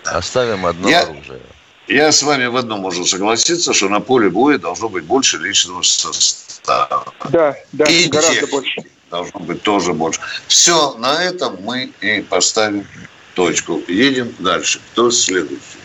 оставим 0.05 0.65
одно 0.65 0.89
я, 0.89 1.01
оружие. 1.01 1.41
Я 1.87 2.13
с 2.13 2.23
вами 2.23 2.45
в 2.45 2.55
одном 2.55 2.81
могу 2.81 3.03
согласиться, 3.03 3.73
что 3.73 3.89
на 3.89 3.99
поле 3.99 4.29
боя 4.29 4.57
должно 4.57 4.87
быть 4.87 5.03
больше 5.03 5.39
личного 5.39 5.81
состава. 5.81 7.03
Да, 7.31 7.53
да, 7.73 7.85
и 7.85 8.07
гораздо 8.07 8.33
техники. 8.33 8.51
больше 8.51 8.81
должно 9.11 9.39
быть 9.41 9.61
тоже 9.61 9.93
больше. 9.93 10.19
Все, 10.47 10.95
на 10.95 11.21
этом 11.21 11.61
мы 11.61 11.91
и 12.01 12.21
поставим 12.21 12.87
точку. 13.35 13.81
Едем 13.87 14.33
дальше. 14.39 14.79
Кто 14.91 15.11
следующий? 15.11 15.79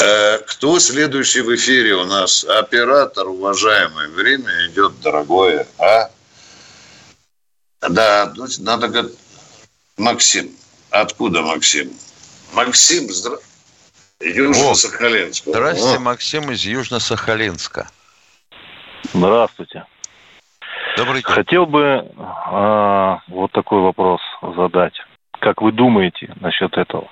Э, 0.00 0.38
кто 0.38 0.78
следующий 0.80 1.42
в 1.42 1.54
эфире 1.54 1.94
у 1.94 2.04
нас? 2.06 2.44
Оператор, 2.44 3.28
уважаемый. 3.28 4.08
Время 4.08 4.66
идет 4.68 4.98
дорогое, 5.00 5.66
а? 5.78 6.10
Да, 7.88 8.32
надо 8.58 8.88
говорить. 8.88 9.18
Максим. 9.96 10.50
Откуда 10.90 11.42
Максим? 11.42 11.92
Максим, 12.52 13.10
здра... 13.12 13.36
Южно-Сахалинск. 14.20 15.44
Здравствуйте, 15.46 15.98
Максим 15.98 16.50
из 16.50 16.64
Южно-Сахалинска. 16.64 17.86
Здравствуйте. 19.14 19.86
Добрый 21.00 21.22
день. 21.22 21.34
Хотел 21.34 21.64
бы 21.64 21.80
э, 21.82 23.16
вот 23.28 23.52
такой 23.52 23.80
вопрос 23.80 24.20
задать. 24.42 24.92
Как 25.38 25.62
вы 25.62 25.72
думаете 25.72 26.34
насчет 26.40 26.76
этого? 26.76 27.08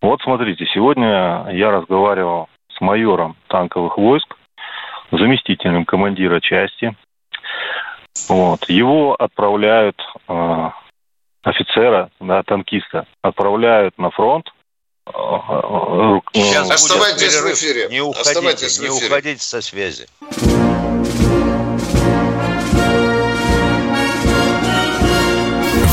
Вот 0.00 0.20
смотрите, 0.22 0.66
сегодня 0.74 1.46
я 1.52 1.70
разговаривал 1.70 2.48
с 2.76 2.80
майором 2.80 3.36
танковых 3.46 3.96
войск, 3.96 4.34
заместителем 5.12 5.84
командира 5.84 6.40
части. 6.40 6.96
Вот. 8.28 8.68
Его 8.68 9.14
отправляют, 9.14 9.96
э, 10.28 10.70
офицера, 11.44 12.10
да, 12.18 12.42
танкиста, 12.42 13.06
отправляют 13.22 13.96
на 13.98 14.10
фронт. 14.10 14.52
Сейчас 15.06 16.70
Оставайтесь 16.72 17.40
в 17.40 17.52
эфире. 17.52 17.88
Не 17.88 18.00
уходите, 18.00 18.30
Оставайтесь 18.30 18.80
не 18.80 18.88
уходите 18.88 19.40
со 19.40 19.60
связи. 19.60 20.08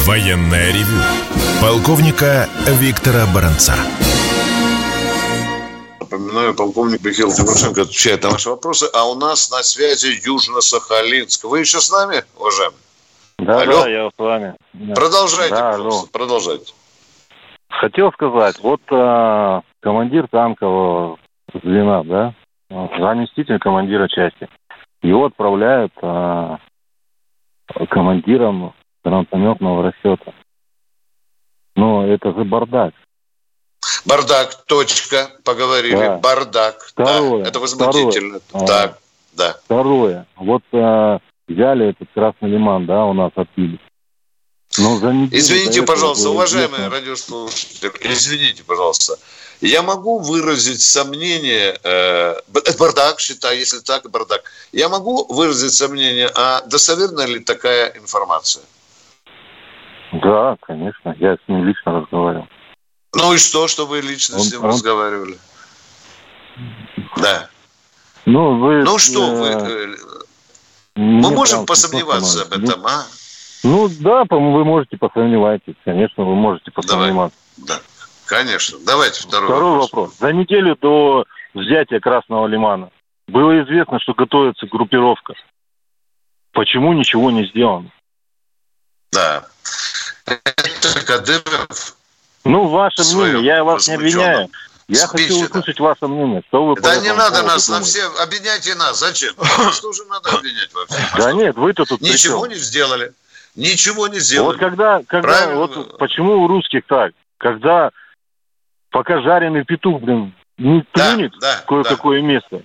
Военное 0.09 0.71
ревю 0.71 0.97
полковника 1.61 2.47
Виктора 2.81 3.27
Баранца. 3.31 3.75
Напоминаю, 5.99 6.55
полковник 6.55 7.05
Михаил 7.05 7.31
Тимошенко 7.31 7.83
отвечает 7.83 8.23
на 8.23 8.31
ваши 8.31 8.49
вопросы. 8.49 8.87
А 8.91 9.07
у 9.07 9.13
нас 9.13 9.51
на 9.51 9.61
связи 9.61 10.17
Южно-Сахалинск. 10.25 11.47
Вы 11.47 11.59
еще 11.59 11.79
с 11.79 11.91
нами, 11.91 12.23
уважаемый? 12.35 12.79
Да, 13.37 13.61
алло. 13.61 13.83
да, 13.83 13.87
я 13.87 14.09
с 14.09 14.17
вами. 14.17 14.55
Продолжайте, 14.95 15.55
да, 15.55 15.75
алло. 15.75 16.05
продолжайте. 16.11 16.73
Хотел 17.69 18.11
сказать, 18.13 18.57
вот 18.63 18.81
э, 18.89 19.61
командир 19.79 20.27
танкового 20.27 21.19
звена, 21.53 22.03
да, 22.03 22.33
заместитель 22.97 23.59
командира 23.59 24.07
части, 24.07 24.49
его 25.03 25.25
отправляют 25.25 25.93
э, 26.01 26.57
командиром 27.91 28.73
гранатометного 29.03 29.91
расчета. 29.91 30.33
Но 31.75 32.05
это 32.05 32.31
же 32.33 32.43
бардак. 32.43 32.93
Бардак, 34.05 34.65
точка, 34.65 35.31
поговорили. 35.43 35.95
Да. 35.95 36.17
Бардак. 36.17 36.81
Второе, 36.83 37.43
да, 37.43 37.49
это 37.49 37.59
возмутительно. 37.59 38.39
Второе, 38.39 38.67
так, 38.67 38.91
а, 38.91 38.97
да. 39.33 39.59
Второе. 39.65 40.27
Вот 40.35 40.63
а, 40.73 41.19
взяли 41.47 41.89
этот 41.89 42.07
Красный 42.13 42.49
Лиман, 42.49 42.85
да, 42.85 43.05
у 43.05 43.13
нас 43.13 43.31
отпили. 43.35 43.79
Но 44.77 44.97
за 44.97 45.11
Извините, 45.31 45.81
пожалуйста, 45.81 46.29
уважаемые 46.29 46.89
радиослушатели, 46.89 47.91
извините, 48.01 48.63
пожалуйста. 48.63 49.17
Я 49.61 49.81
могу 49.81 50.19
выразить 50.19 50.81
сомнение, 50.81 51.77
э, 51.83 52.35
бардак, 52.77 53.19
считаю, 53.19 53.59
если 53.59 53.79
так, 53.79 54.09
бардак. 54.09 54.43
Я 54.71 54.87
могу 54.87 55.25
выразить 55.27 55.73
сомнение, 55.73 56.29
а 56.33 56.61
достоверна 56.61 57.25
ли 57.25 57.39
такая 57.39 57.91
информация? 57.97 58.63
Да, 60.11 60.57
конечно. 60.61 61.15
Я 61.19 61.35
с 61.35 61.39
ним 61.47 61.65
лично 61.65 62.01
разговаривал. 62.01 62.47
Ну 63.15 63.33
и 63.33 63.37
что, 63.37 63.67
что 63.67 63.85
вы 63.85 64.01
лично 64.01 64.37
он, 64.37 64.41
с 64.41 64.51
ним 64.51 64.63
он... 64.63 64.69
разговаривали? 64.69 65.37
Да. 67.17 67.49
Ну, 68.25 68.59
вы... 68.59 68.83
Ну 68.83 68.97
что 68.97 69.23
э... 69.23 69.87
вы... 69.87 69.97
Мы 70.95 71.31
можем 71.31 71.65
посомневаться 71.65 72.43
об 72.43 72.53
этом, 72.53 72.85
а? 72.85 73.05
Ну 73.63 73.89
да, 73.99 74.23
вы 74.29 74.63
можете 74.63 74.97
посомневаться. 74.97 75.73
Конечно, 75.85 76.23
вы 76.23 76.35
можете 76.35 76.71
посомневаться. 76.71 77.37
Давай. 77.57 77.79
Да, 77.79 77.83
конечно. 78.25 78.77
Давайте 78.85 79.21
второй, 79.21 79.47
второй 79.47 79.71
вопрос. 79.71 79.91
вопрос. 79.91 80.17
За 80.17 80.33
неделю 80.33 80.77
до 80.81 81.25
взятия 81.53 81.99
Красного 81.99 82.47
Лимана 82.47 82.89
было 83.27 83.61
известно, 83.63 83.99
что 83.99 84.13
готовится 84.13 84.65
группировка. 84.67 85.33
Почему 86.51 86.93
ничего 86.93 87.31
не 87.31 87.45
сделано? 87.45 87.91
Да. 89.11 89.45
Это 90.29 91.05
Кадыров. 91.05 91.95
Ну, 92.45 92.67
ваше 92.67 93.03
мнение, 93.15 93.43
я 93.43 93.63
вас 93.63 93.87
не 93.87 93.95
обвиняю. 93.95 94.49
Я 94.87 95.05
хочу 95.05 95.43
услышать 95.43 95.79
ваше 95.79 96.07
мнение. 96.07 96.41
Что 96.47 96.65
вы 96.65 96.75
да 96.81 96.97
не 96.97 97.13
надо 97.13 97.43
нас 97.43 97.67
думаете? 97.67 97.71
на 97.71 97.81
все, 97.81 98.23
обвиняйте 98.23 98.75
нас. 98.75 98.99
Зачем? 98.99 99.35
Что 99.71 99.93
же 99.93 100.03
надо 100.05 100.31
обвинять 100.31 100.73
вообще? 100.73 100.95
Да 101.17 101.33
нет, 101.33 101.55
вы-то 101.55 101.85
тут 101.85 102.01
Ничего 102.01 102.47
не 102.47 102.55
сделали. 102.55 103.13
Ничего 103.55 104.07
не 104.07 104.19
сделали. 104.19 104.47
Вот 104.47 104.57
когда, 104.57 105.01
когда 105.07 105.53
вот 105.53 105.97
почему 105.99 106.41
у 106.43 106.47
русских 106.47 106.85
так? 106.87 107.11
Когда 107.37 107.91
пока 108.89 109.21
жареный 109.21 109.63
петух, 109.63 110.01
блин, 110.01 110.33
не 110.57 110.81
плюнет 110.81 111.33
да, 111.39 111.57
да, 111.57 111.63
кое-какое 111.67 112.21
да. 112.21 112.27
место. 112.27 112.61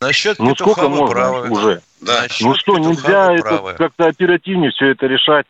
Насчет 0.00 0.38
ну 0.38 0.54
сколько 0.54 0.88
можно 0.88 1.06
правы, 1.06 1.50
уже? 1.50 1.82
Да. 2.00 2.26
ну 2.40 2.54
что, 2.54 2.78
нельзя 2.78 3.32
это 3.32 3.74
как-то 3.76 4.06
оперативнее 4.06 4.70
все 4.70 4.90
это 4.90 5.06
решать? 5.06 5.46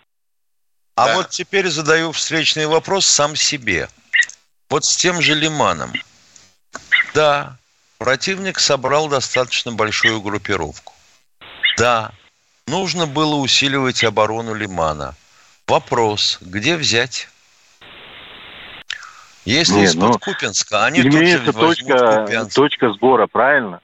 А 0.97 1.07
да. 1.07 1.17
вот 1.17 1.29
теперь 1.29 1.69
задаю 1.69 2.11
встречный 2.13 2.67
вопрос 2.67 3.07
сам 3.07 3.37
себе. 3.37 3.89
Вот 4.71 4.87
с 4.87 4.97
тем 4.97 5.21
же 5.21 5.35
Лиманом. 5.35 5.93
Да, 7.15 7.59
противник 7.99 8.59
собрал 8.59 9.09
достаточно 9.09 9.73
большую 9.73 10.23
группировку. 10.23 10.95
Да, 11.77 12.13
нужно 12.67 13.07
было 13.07 13.35
усиливать 13.35 14.05
оборону 14.05 14.55
Лимана. 14.55 15.15
Вопрос, 15.67 16.39
где 16.41 16.77
взять? 16.77 17.29
Если 19.45 19.81
из-под 19.83 20.09
ну, 20.09 20.19
Купинска, 20.19 20.87
они 20.87 21.01
имеется 21.03 21.53
тут 21.53 21.77
же 21.77 21.85
точка, 21.85 22.49
точка 22.53 22.93
сбора, 22.95 23.27
правильно? 23.27 23.81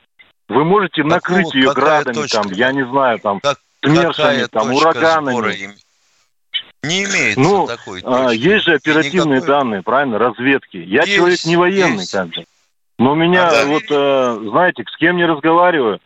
Вы 0.49 0.65
можете 0.65 1.03
Какого, 1.03 1.15
накрыть 1.15 1.55
ее 1.55 1.73
градами, 1.73 2.15
точка? 2.15 2.43
там, 2.43 2.53
я 2.53 2.73
не 2.73 2.85
знаю, 2.87 3.19
там, 3.21 3.39
как, 3.41 3.59
смершами, 3.85 4.47
там, 4.47 4.73
ураганами. 4.73 5.77
Не 6.83 7.05
имеется 7.05 7.41
ну, 7.41 7.67
такой 7.67 8.03
точки. 8.03 8.29
А, 8.29 8.33
есть 8.33 8.65
же 8.65 8.75
оперативные 8.75 9.37
никакой... 9.39 9.55
данные, 9.55 9.83
правильно, 9.83 10.19
разведки. 10.19 10.79
Я 10.79 11.03
есть, 11.03 11.15
человек 11.15 11.45
не 11.45 11.57
военный, 11.57 12.01
есть. 12.01 12.13
как 12.13 12.29
бы. 12.29 12.45
Но 12.99 13.13
у 13.13 13.15
меня, 13.15 13.49
а, 13.49 13.51
да. 13.51 13.67
вот, 13.67 13.85
э, 13.89 14.49
знаете, 14.51 14.85
с 14.91 14.97
кем 14.97 15.17
не 15.17 15.25
разговариваю, 15.25 16.01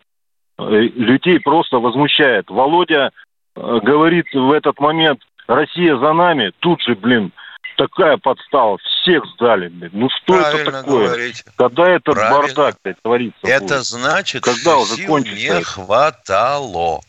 э, 0.59 0.63
людей 0.63 1.39
просто 1.39 1.77
возмущает. 1.77 2.49
Володя 2.49 3.11
э, 3.55 3.79
говорит 3.83 4.27
в 4.33 4.51
этот 4.51 4.79
момент, 4.79 5.21
Россия 5.47 5.97
за 5.97 6.13
нами, 6.13 6.51
тут 6.59 6.81
же, 6.81 6.95
блин, 6.95 7.31
такая 7.77 8.17
подстава, 8.17 8.77
всех 8.77 9.25
сдали, 9.33 9.69
блин. 9.69 9.91
Ну 9.93 10.09
что 10.09 10.33
Правильно 10.33 10.61
это 10.61 10.71
такое? 10.71 11.07
Говорите. 11.07 11.43
Когда 11.55 11.89
этот 11.89 12.15
Правильно. 12.15 12.37
бардак 12.37 12.75
блядь, 12.83 13.01
творится? 13.01 13.47
Это 13.47 13.75
будет? 13.75 13.85
значит, 13.85 14.43
Когда 14.43 14.59
что 14.59 14.81
уже 14.81 14.95
сил 14.95 15.17
не 15.17 15.63
хватало. 15.63 17.01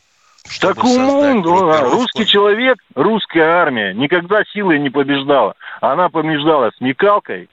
Так 0.61 0.83
умом, 0.83 1.43
русский 1.43 2.27
человек, 2.27 2.79
русская 2.95 3.45
армия 3.45 3.93
никогда 3.95 4.43
силой 4.53 4.79
не 4.79 4.91
побеждала. 4.91 5.55
Она 5.81 6.09
побеждала 6.09 6.71
смекалкой, 6.79 7.49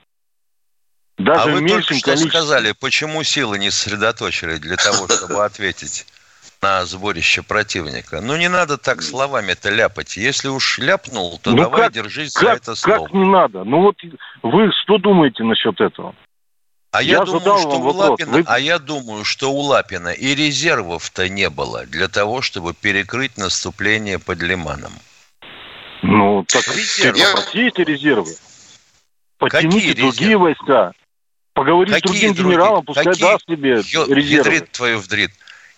даже 1.18 1.52
а 1.52 1.54
вы 1.54 1.68
только 1.68 1.94
что 1.94 2.12
количестве. 2.12 2.30
сказали, 2.30 2.74
почему 2.80 3.24
силы 3.24 3.58
не 3.58 3.70
сосредоточили 3.70 4.58
для 4.58 4.76
того, 4.76 5.08
чтобы 5.10 5.46
ответить 5.46 6.06
на 6.62 6.86
сборище 6.86 7.44
противника. 7.44 8.22
Ну, 8.22 8.36
не 8.38 8.50
надо 8.50 8.78
так 8.78 9.02
словами-то 9.02 9.70
ляпать. 9.70 10.18
Если 10.18 10.48
уж 10.48 10.80
ляпнул, 10.80 11.40
то 11.42 11.52
ну 11.52 11.58
давай 11.58 11.84
как, 11.84 11.94
держись 11.94 12.34
как, 12.34 12.44
за 12.44 12.50
это 12.56 12.76
слово. 12.76 13.06
Как 13.06 13.14
не 13.14 13.26
надо? 13.26 13.64
Ну 13.64 13.82
вот 13.82 13.96
вы 14.42 14.72
что 14.84 14.98
думаете 14.98 15.44
насчет 15.44 15.80
этого? 15.80 16.16
А 16.96 17.02
я, 17.02 17.18
я 17.18 17.26
думаю, 17.26 17.58
что 17.60 17.78
у 17.78 17.90
Лапина, 17.90 18.32
Вы... 18.32 18.44
а 18.48 18.58
я 18.58 18.80
думаю, 18.80 19.26
что 19.26 19.52
у 19.52 19.60
Лапина 19.60 20.10
и 20.10 20.34
резервов-то 20.34 21.28
не 21.28 21.50
было 21.50 21.86
для 21.86 22.08
того, 22.08 22.42
чтобы 22.42 22.74
перекрыть 22.74 23.38
наступление 23.38 24.18
под 24.18 24.42
Лиманом. 24.42 24.94
Ну, 26.04 26.46
так 26.48 26.66
резервы. 26.70 27.20
Я... 27.20 27.84
резервы. 27.84 28.32
Подтяните 29.38 29.78
Какие 29.78 29.94
другие 29.94 30.12
резервы? 30.12 30.44
войска. 30.44 30.92
Поговорить 31.54 31.94
Какие 31.94 32.08
с 32.08 32.12
другим 32.12 32.34
другие? 32.34 32.54
генералом, 32.54 32.86
пускай 32.86 33.04
Какие? 33.04 33.24
даст 33.24 33.46
себе 33.46 33.76
резервы. 33.76 34.20
Ядрит 34.22 34.72
твою 34.72 35.00
вдрит. 35.00 35.32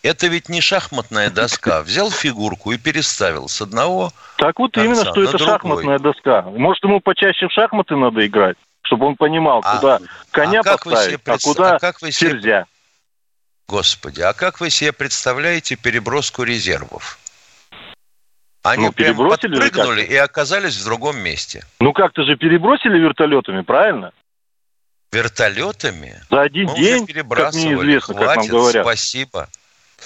Это 0.03 0.27
ведь 0.27 0.49
не 0.49 0.61
шахматная 0.61 1.31
доска. 1.31 1.81
Взял 1.81 2.11
фигурку 2.11 2.73
и 2.73 2.77
переставил 2.77 3.47
с 3.47 3.59
одного 3.59 4.11
Так 4.37 4.59
вот 4.59 4.77
именно, 4.77 5.01
что 5.01 5.23
это 5.23 5.31
другой. 5.31 5.47
шахматная 5.47 5.97
доска. 5.97 6.43
Может, 6.43 6.83
ему 6.83 6.99
почаще 6.99 7.47
в 7.47 7.51
шахматы 7.51 7.95
надо 7.95 8.23
играть? 8.23 8.57
Чтобы 8.87 9.05
он 9.05 9.15
понимал, 9.15 9.61
а, 9.63 9.75
куда 9.75 9.99
коня 10.31 10.61
а 10.61 10.77
поставить, 10.77 11.21
представ... 11.21 11.51
а 11.51 11.53
куда 11.53 11.75
а 11.75 11.79
как 11.79 12.01
вы 12.01 12.11
себе... 12.11 12.31
серзя. 12.31 12.65
Господи, 13.67 14.21
а 14.21 14.33
как 14.33 14.59
вы 14.59 14.69
себе 14.69 14.93
представляете 14.93 15.75
переброску 15.75 16.43
резервов? 16.43 17.19
Они 18.63 18.85
ну, 18.85 18.91
прям 18.91 19.15
подпрыгнули 19.17 20.01
и 20.01 20.15
оказались 20.15 20.77
в 20.77 20.85
другом 20.85 21.17
месте. 21.19 21.63
Ну 21.79 21.93
как-то 21.93 22.23
же 22.23 22.35
перебросили 22.35 22.97
вертолетами, 22.97 23.61
правильно? 23.61 24.11
Вертолетами? 25.11 26.21
За 26.29 26.41
один 26.41 26.67
Мы 26.67 26.75
день, 26.75 26.95
уже 26.95 27.05
перебрасывали. 27.05 27.75
как 27.75 27.83
неизвестно, 27.85 28.13
Хватит, 28.15 28.27
как 28.27 28.37
нам 28.37 28.47
говорят. 28.47 28.85
спасибо. 28.85 29.49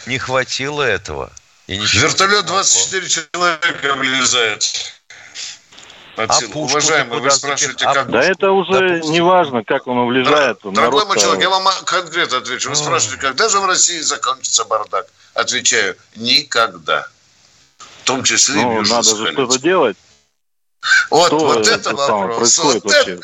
Не 0.05 0.17
хватило 0.17 0.83
этого. 0.83 1.31
И 1.67 1.77
Вертолет 1.77 2.45
24 2.45 3.07
человека 3.07 3.95
влезает. 3.95 5.00
А 6.17 6.27
Уважаемый, 6.53 7.19
вы 7.19 7.31
спрашиваете, 7.31 7.85
как... 7.85 8.09
Да 8.09 8.21
это 8.21 8.51
уже 8.51 9.01
не 9.01 9.21
важно, 9.21 9.63
как 9.63 9.87
он 9.87 10.07
влезает. 10.07 10.59
Дорогой 10.63 11.05
мой 11.05 11.19
человек, 11.19 11.41
я 11.41 11.49
вам 11.49 11.67
конкретно 11.85 12.37
отвечу. 12.37 12.69
Вы 12.69 12.75
спрашиваете, 12.75 13.21
когда 13.21 13.49
же 13.49 13.59
в 13.59 13.65
России 13.65 13.99
закончится 13.99 14.65
бардак? 14.65 15.07
Отвечаю, 15.33 15.95
никогда. 16.15 17.07
В 17.77 18.03
том 18.03 18.23
числе 18.23 18.61
ну, 18.61 18.81
и 18.81 18.89
надо 18.89 19.15
же 19.15 19.31
что-то 19.31 19.59
делать. 19.59 19.97
Вот, 21.09 21.27
что 21.27 21.39
вот 21.39 21.67
это, 21.67 21.91
это 21.91 21.95
вопрос. 21.95 22.57
Вот 22.57 22.85
это... 22.85 23.19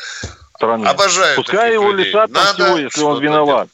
Обожаю 0.60 1.36
Пускай 1.36 1.72
его 1.74 1.92
людей. 1.92 2.06
лишат 2.06 2.32
там 2.32 2.54
всего, 2.54 2.78
если 2.78 3.02
он 3.02 3.20
виноват. 3.20 3.68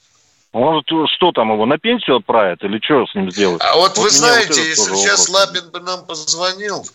Может, 0.52 0.86
что 0.86 1.32
там 1.32 1.52
его 1.52 1.66
на 1.66 1.78
пенсию 1.78 2.18
отправят 2.18 2.62
или 2.62 2.78
что 2.82 3.06
с 3.06 3.14
ним 3.14 3.30
сделать? 3.30 3.60
А 3.60 3.74
вот, 3.74 3.96
вот 3.96 4.04
вы 4.04 4.10
знаете, 4.10 4.48
вот 4.48 4.58
если 4.58 4.94
сейчас 4.94 5.28
вопрос. 5.28 5.48
Лапин 5.48 5.70
бы 5.70 5.80
нам 5.80 6.06
позвонил, 6.06 6.86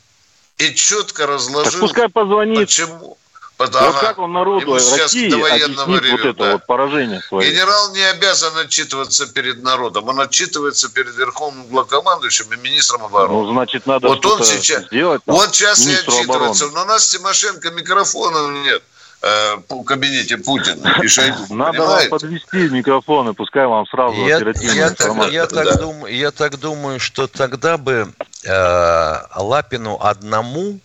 и 0.60 0.76
четко 0.76 1.26
разложил. 1.26 1.72
Так 1.72 1.80
пускай 1.80 2.10
позвонит. 2.10 2.60
Почему? 2.60 3.18
Потому, 3.58 3.92
вот 3.92 4.00
как 4.00 4.20
он 4.20 4.32
народу 4.32 4.74
России 4.74 5.28
объяснит 5.28 6.12
вот 6.12 6.20
это 6.22 6.34
да. 6.34 6.52
вот 6.54 6.66
поражение 6.66 7.22
свое? 7.22 7.52
Генерал 7.52 7.92
не 7.92 8.04
обязан 8.04 8.56
отчитываться 8.58 9.28
перед 9.28 9.62
народом, 9.62 10.08
он 10.08 10.22
отчитывается 10.22 10.88
перед 10.88 11.14
Верховным 11.16 11.68
главкомандующим 11.68 12.54
и 12.54 12.56
министром 12.56 13.04
обороны. 13.04 13.34
Ну, 13.34 13.52
значит, 13.52 13.86
надо 13.86 14.08
вот 14.08 14.26
он 14.26 14.46
сейчас, 14.46 14.86
сделать. 14.86 15.22
Там, 15.26 15.36
вот 15.36 15.54
сейчас 15.54 15.86
и 15.86 15.94
отчитывается, 15.94 16.66
обороны. 16.66 16.74
но 16.74 16.82
у 16.84 16.86
нас 16.86 17.10
Тимошенко 17.10 17.72
микрофона 17.72 18.64
нет 18.64 18.82
э, 19.22 19.84
кабинете 19.86 20.38
Путина 20.38 21.00
и 21.04 21.08
Шойгу. 21.08 21.54
Надо 21.54 21.82
вам 21.82 22.10
подвести 22.10 22.70
микрофоны, 22.70 23.34
пускай 23.34 23.66
вам 23.66 23.86
сразу 23.88 24.16
я, 24.26 24.38
оперативная 24.38 24.76
я, 24.76 24.88
информация. 24.90 25.34
Я, 25.34 25.48
так, 25.48 25.66
да. 25.66 25.76
думаю, 25.76 26.16
я 26.16 26.32
так 26.32 26.60
думаю, 26.60 27.00
что 27.00 27.28
тогда 27.28 27.78
бы 27.78 28.14
э, 28.46 29.16
Лапину 29.36 29.98
одному 30.00 30.80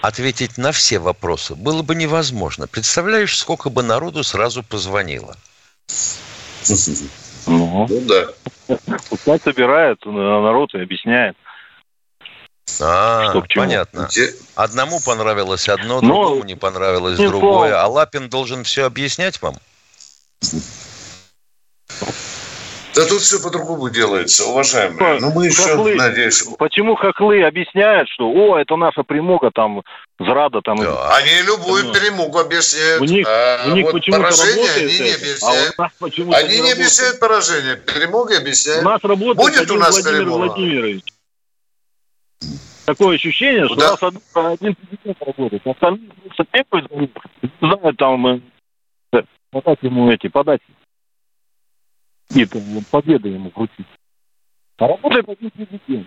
ответить 0.00 0.58
на 0.58 0.72
все 0.72 0.98
вопросы 0.98 1.54
было 1.54 1.82
бы 1.82 1.94
невозможно. 1.94 2.66
Представляешь, 2.66 3.36
сколько 3.36 3.70
бы 3.70 3.82
народу 3.82 4.22
сразу 4.22 4.62
позвонило? 4.62 5.36
Ну, 7.46 7.86
ну 7.88 8.00
да. 8.02 8.76
Пускай 9.08 9.40
собирает 9.40 10.04
народ 10.04 10.74
и 10.74 10.80
объясняет. 10.80 11.36
А, 12.80 13.30
что, 13.30 13.44
понятно. 13.54 14.08
Где? 14.10 14.32
Одному 14.54 15.00
понравилось 15.00 15.68
одно, 15.68 16.00
Но... 16.00 16.08
другому 16.08 16.44
не 16.44 16.54
понравилось 16.54 17.18
не 17.18 17.26
другое. 17.28 17.70
То. 17.70 17.82
А 17.82 17.86
Лапин 17.86 18.28
должен 18.28 18.64
все 18.64 18.84
объяснять 18.84 19.40
вам? 19.42 19.56
Да 22.94 23.04
тут 23.06 23.20
все 23.20 23.38
по-другому 23.38 23.90
делается, 23.90 24.44
уважаемые. 24.46 25.20
Ну, 25.20 25.30
мы 25.32 25.46
еще, 25.46 25.62
хохлы, 25.62 25.94
надеюсь... 25.94 26.42
Почему 26.58 26.96
хохлы 26.96 27.44
объясняют, 27.44 28.08
что, 28.08 28.24
о, 28.24 28.58
это 28.58 28.74
наша 28.74 29.04
примога, 29.04 29.52
там, 29.54 29.82
зрада, 30.18 30.60
там... 30.62 30.78
Да, 30.78 31.14
они 31.14 31.42
любую 31.46 31.84
ну, 31.84 31.92
примогу 31.92 32.40
объясняют. 32.40 33.00
У 33.00 33.04
них, 33.04 33.24
а 33.28 33.66
у 33.68 33.70
них 33.70 33.84
вот 33.84 33.92
почему-то 33.92 34.22
поражение 34.22 34.70
они 34.72 34.98
не 34.98 35.10
объясняют. 35.12 35.74
А 35.78 35.82
у 35.82 35.82
нас 35.82 36.42
они 36.42 36.56
не, 36.56 36.62
не 36.62 36.72
объясняют 36.72 37.20
поражение, 37.20 37.76
примоги 37.76 38.34
объясняют. 38.34 38.82
У 38.82 38.88
нас 38.88 39.00
работает 39.04 39.36
Будет 39.36 39.70
у 39.70 39.76
нас 39.76 39.94
Владимир 39.94 40.18
перемога. 40.18 40.46
Владимирович. 40.46 41.04
Такое 42.88 43.16
ощущение, 43.16 43.66
что 43.66 43.74
Куда? 43.74 43.86
у 43.86 43.90
нас 43.90 44.60
один 44.60 44.74
президент 44.74 45.18
работает, 45.20 45.66
остальные 45.66 46.64
просто 46.70 47.10
знают 47.60 47.96
там, 47.98 48.26
э, 48.26 48.40
подать 49.50 49.78
ему 49.82 50.10
эти, 50.10 50.28
подать 50.28 50.62
какие-то 52.28 52.58
победы 52.90 53.28
ему 53.28 53.50
крутить. 53.50 53.84
А 54.78 54.86
работает 54.88 55.28
один 55.28 55.50
президент. 55.50 56.06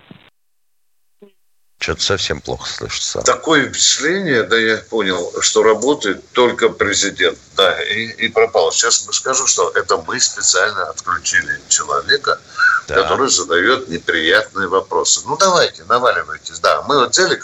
Что-то 1.82 2.04
совсем 2.04 2.42
плохо 2.42 2.70
слышится. 2.70 3.22
Такое 3.22 3.68
впечатление, 3.68 4.44
да, 4.44 4.56
я 4.56 4.78
понял, 4.78 5.34
что 5.42 5.64
работает 5.64 6.24
только 6.32 6.70
президент. 6.70 7.40
Да, 7.58 7.82
и, 7.82 8.06
и 8.26 8.28
пропал. 8.28 8.72
Сейчас 8.72 9.08
скажу, 9.12 9.48
что 9.48 9.72
это 9.72 9.98
мы 10.08 10.20
специально 10.20 10.84
отключили 10.84 11.60
человека, 11.70 12.40
да. 12.88 13.02
который 13.02 13.30
задает 13.30 13.90
неприятные 13.90 14.68
вопросы. 14.68 15.22
Ну, 15.26 15.36
давайте, 15.38 15.84
наваливайтесь. 15.86 16.60
Да, 16.60 16.84
мы 16.84 17.00
вот 17.00 17.14
взяли 17.14 17.40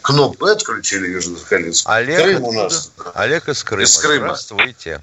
кнопку 0.00 0.46
отключили 0.46 1.08
Южно-Сахалинск. 1.16 1.86
Олег, 1.86 2.22
Крым 2.22 2.44
у 2.44 2.52
нас. 2.52 2.92
Олег 3.14 3.48
из 3.48 3.64
Крыма. 3.64 3.82
Из 3.82 3.98
Крыма. 3.98 4.36
Здравствуйте. 4.36 5.02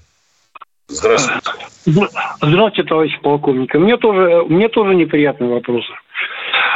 Здравствуйте. 0.87 1.51
Здравствуйте, 1.85 2.83
товарищ 2.83 3.19
полковник. 3.21 3.73
Мне 3.73 3.97
тоже, 3.97 4.45
мне 4.47 4.69
тоже 4.69 4.95
неприятные 4.95 5.49
вопросы. 5.49 5.91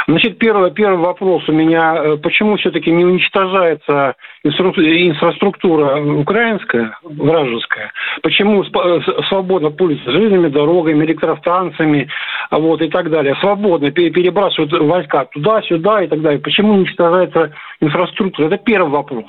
Значит, 0.08 0.38
первый, 0.38 0.72
первый 0.72 1.00
вопрос 1.00 1.44
у 1.50 1.52
меня, 1.52 1.96
э, 1.98 2.18
почему 2.18 2.56
все-таки 2.56 2.90
не 2.92 3.04
уничтожается 3.04 4.16
инфраструктура 4.42 6.02
украинская, 6.02 6.98
вражеская? 7.04 7.92
Почему 8.24 8.64
э, 8.64 9.02
свободно 9.28 9.70
пользуются 9.70 10.12
железными 10.12 10.48
дорогами, 10.48 11.04
электростанциями 11.04 12.08
вот, 12.52 12.82
и 12.82 12.88
так 12.88 13.10
далее? 13.10 13.36
Свободно 13.42 13.92
перебрасывают 13.92 14.72
войска 14.72 15.26
туда-сюда 15.26 16.04
и 16.04 16.08
так 16.08 16.22
далее. 16.22 16.40
Почему 16.40 16.76
уничтожается 16.76 17.52
инфраструктура? 17.82 18.48
Это 18.48 18.58
первый 18.60 18.90
вопрос. 18.90 19.26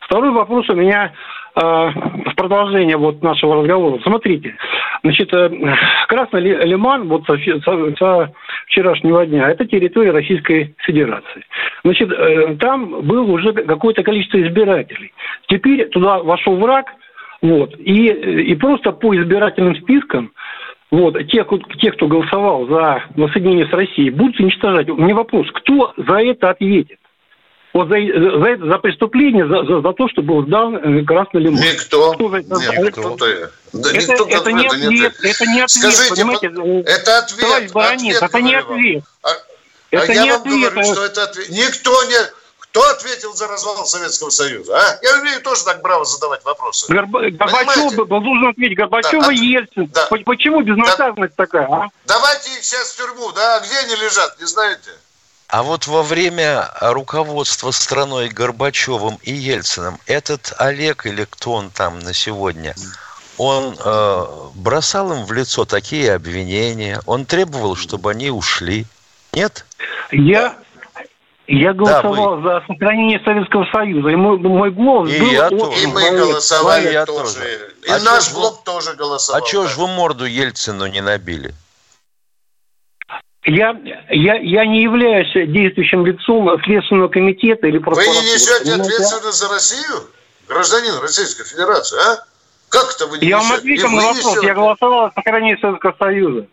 Второй 0.00 0.32
вопрос 0.32 0.68
у 0.68 0.74
меня 0.74 1.12
в 1.54 2.34
продолжение 2.36 2.96
вот 2.96 3.22
нашего 3.22 3.56
разговора. 3.56 4.00
Смотрите, 4.02 4.54
значит, 5.02 5.32
э, 5.32 5.50
Красный 6.08 6.40
Лиман 6.40 7.08
вот 7.08 7.24
со, 7.26 7.36
со, 7.36 7.96
со 7.96 8.32
вчерашнего 8.66 9.26
дня 9.26 9.50
это 9.50 9.64
территория 9.66 10.12
Российской 10.12 10.74
Федерации. 10.78 11.44
Значит, 11.84 12.10
э, 12.12 12.56
там 12.60 13.02
было 13.02 13.22
уже 13.22 13.52
какое-то 13.52 14.02
количество 14.02 14.40
избирателей. 14.40 15.12
Теперь 15.48 15.88
туда 15.88 16.18
вошел 16.18 16.56
враг, 16.56 16.86
вот, 17.42 17.74
и, 17.78 18.06
и 18.06 18.54
просто 18.56 18.92
по 18.92 19.14
избирательным 19.16 19.76
спискам 19.76 20.32
вот, 20.90 21.18
те, 21.28 21.44
те, 21.80 21.92
кто 21.92 22.06
голосовал 22.06 22.66
за 22.66 23.02
воссоединение 23.16 23.66
с 23.66 23.72
Россией, 23.72 24.10
будут 24.10 24.40
уничтожать. 24.40 24.88
У 24.88 24.96
меня 24.96 25.14
вопрос, 25.14 25.46
кто 25.52 25.92
за 25.96 26.20
это 26.20 26.50
ответит? 26.50 26.97
Вот 27.78 27.88
за, 27.88 27.96
за, 27.96 28.66
за 28.66 28.78
преступление, 28.78 29.46
за, 29.46 29.64
за, 29.64 29.80
за 29.80 29.92
то, 29.92 30.08
что 30.08 30.22
был 30.22 30.44
сдан 30.44 30.76
э, 30.76 31.04
красный 31.04 31.42
лимон. 31.42 31.60
Никто. 31.60 32.12
Кто 32.14 32.28
за 32.28 32.38
это? 32.38 32.48
Да, 32.48 32.64
это, 32.64 32.80
никто 33.72 34.28
это, 34.28 34.52
не 34.52 34.66
ответ, 34.66 35.14
это 35.22 35.46
не 35.46 35.60
ответ, 35.60 35.70
Скажите, 35.70 36.14
понимаете? 36.14 36.90
Это 36.90 37.18
ответ. 37.18 37.40
Товарищ 37.40 37.70
Баранец, 37.70 38.16
ответ, 38.16 38.30
это 38.30 38.42
не 38.42 38.54
ответ. 38.54 39.04
А, 39.22 39.28
это 39.92 40.02
а 40.02 40.06
не 40.08 40.26
я 40.26 40.36
ответ. 40.36 40.52
вам 40.52 40.74
говорю, 40.74 40.92
что 40.92 41.04
это 41.04 41.22
ответ. 41.24 41.48
Никто 41.50 42.04
не... 42.04 42.16
Кто 42.58 42.82
ответил 42.90 43.32
за 43.34 43.46
развал 43.46 43.86
Советского 43.86 44.30
Союза? 44.30 44.76
А? 44.76 44.98
Я 45.02 45.20
умею 45.20 45.40
тоже 45.40 45.64
так 45.64 45.80
браво 45.80 46.04
задавать 46.04 46.44
вопросы. 46.44 46.92
Горба... 46.92 47.30
Горбачев 47.30 47.94
был 47.94 48.06
должен 48.06 48.48
ответить. 48.48 48.76
Горбачева 48.76 49.24
да, 49.24 49.32
Ельцин. 49.32 49.86
Да. 49.86 50.06
Почему 50.06 50.62
безнаказанность 50.62 51.34
да. 51.36 51.46
такая? 51.46 51.66
А? 51.66 51.86
Давайте 52.06 52.50
их 52.50 52.64
сейчас 52.64 52.90
в 52.90 52.96
тюрьму, 52.96 53.32
да? 53.32 53.56
А 53.56 53.60
где 53.60 53.78
они 53.78 53.94
лежат, 53.94 54.38
не 54.38 54.46
знаете? 54.46 54.90
А 55.48 55.62
вот 55.62 55.86
во 55.86 56.02
время 56.02 56.70
руководства 56.80 57.70
страной 57.70 58.28
Горбачевым 58.28 59.18
и 59.22 59.32
Ельциным 59.32 59.98
этот 60.06 60.52
Олег 60.58 61.06
или 61.06 61.24
кто 61.24 61.52
он 61.52 61.70
там 61.70 62.00
на 62.00 62.12
сегодня, 62.12 62.74
он 63.38 63.74
э, 63.82 64.24
бросал 64.54 65.10
им 65.12 65.24
в 65.24 65.32
лицо 65.32 65.64
такие 65.64 66.12
обвинения, 66.12 67.00
он 67.06 67.24
требовал, 67.24 67.76
чтобы 67.76 68.10
они 68.10 68.30
ушли. 68.30 68.84
Нет? 69.32 69.64
Я, 70.10 70.54
я 71.46 71.72
голосовал 71.72 72.42
да, 72.42 72.60
за 72.60 72.66
сохранение 72.66 73.18
Советского 73.24 73.64
Союза, 73.72 74.10
и 74.10 74.16
мой, 74.16 74.38
мой 74.38 74.70
голос 74.70 75.10
и 75.10 75.18
был 75.18 75.30
я 75.30 75.48
тоже. 75.48 75.82
И 75.82 75.86
мы 75.86 76.10
голосовали 76.10 76.92
я 76.92 77.06
тоже. 77.06 77.34
тоже. 77.34 77.74
И 77.86 77.90
а 77.90 77.98
наш 78.00 78.34
блок 78.34 78.64
тоже 78.64 78.92
голосовал. 78.94 79.42
А 79.42 79.46
чего 79.46 79.66
же 79.66 79.80
вы 79.80 79.86
морду 79.86 80.26
Ельцину 80.26 80.86
не 80.88 81.00
набили? 81.00 81.54
Я, 83.48 83.74
я, 84.10 84.34
я 84.34 84.66
не 84.66 84.82
являюсь 84.82 85.32
действующим 85.32 86.04
лицом 86.04 86.50
Следственного 86.64 87.08
комитета 87.08 87.66
или 87.66 87.78
прокуратуры. 87.78 88.18
Вы 88.18 88.24
не 88.24 88.32
несете 88.34 88.74
ответственность 88.74 89.38
за 89.38 89.48
Россию, 89.48 90.10
гражданин 90.46 91.00
Российской 91.00 91.44
Федерации, 91.44 91.98
а? 91.98 92.24
Как 92.68 92.94
это 92.94 93.06
вы 93.06 93.18
не 93.18 93.28
Я 93.28 93.38
несете? 93.38 93.50
вам 93.50 93.58
ответил 93.58 93.88
на 93.88 94.02
вопрос. 94.02 94.26
Несете? 94.26 94.46
Я 94.46 94.54
голосовал 94.54 95.06
за 95.08 95.12
сохранение 95.14 95.58
Советского 95.58 95.96
Союза. 95.98 96.46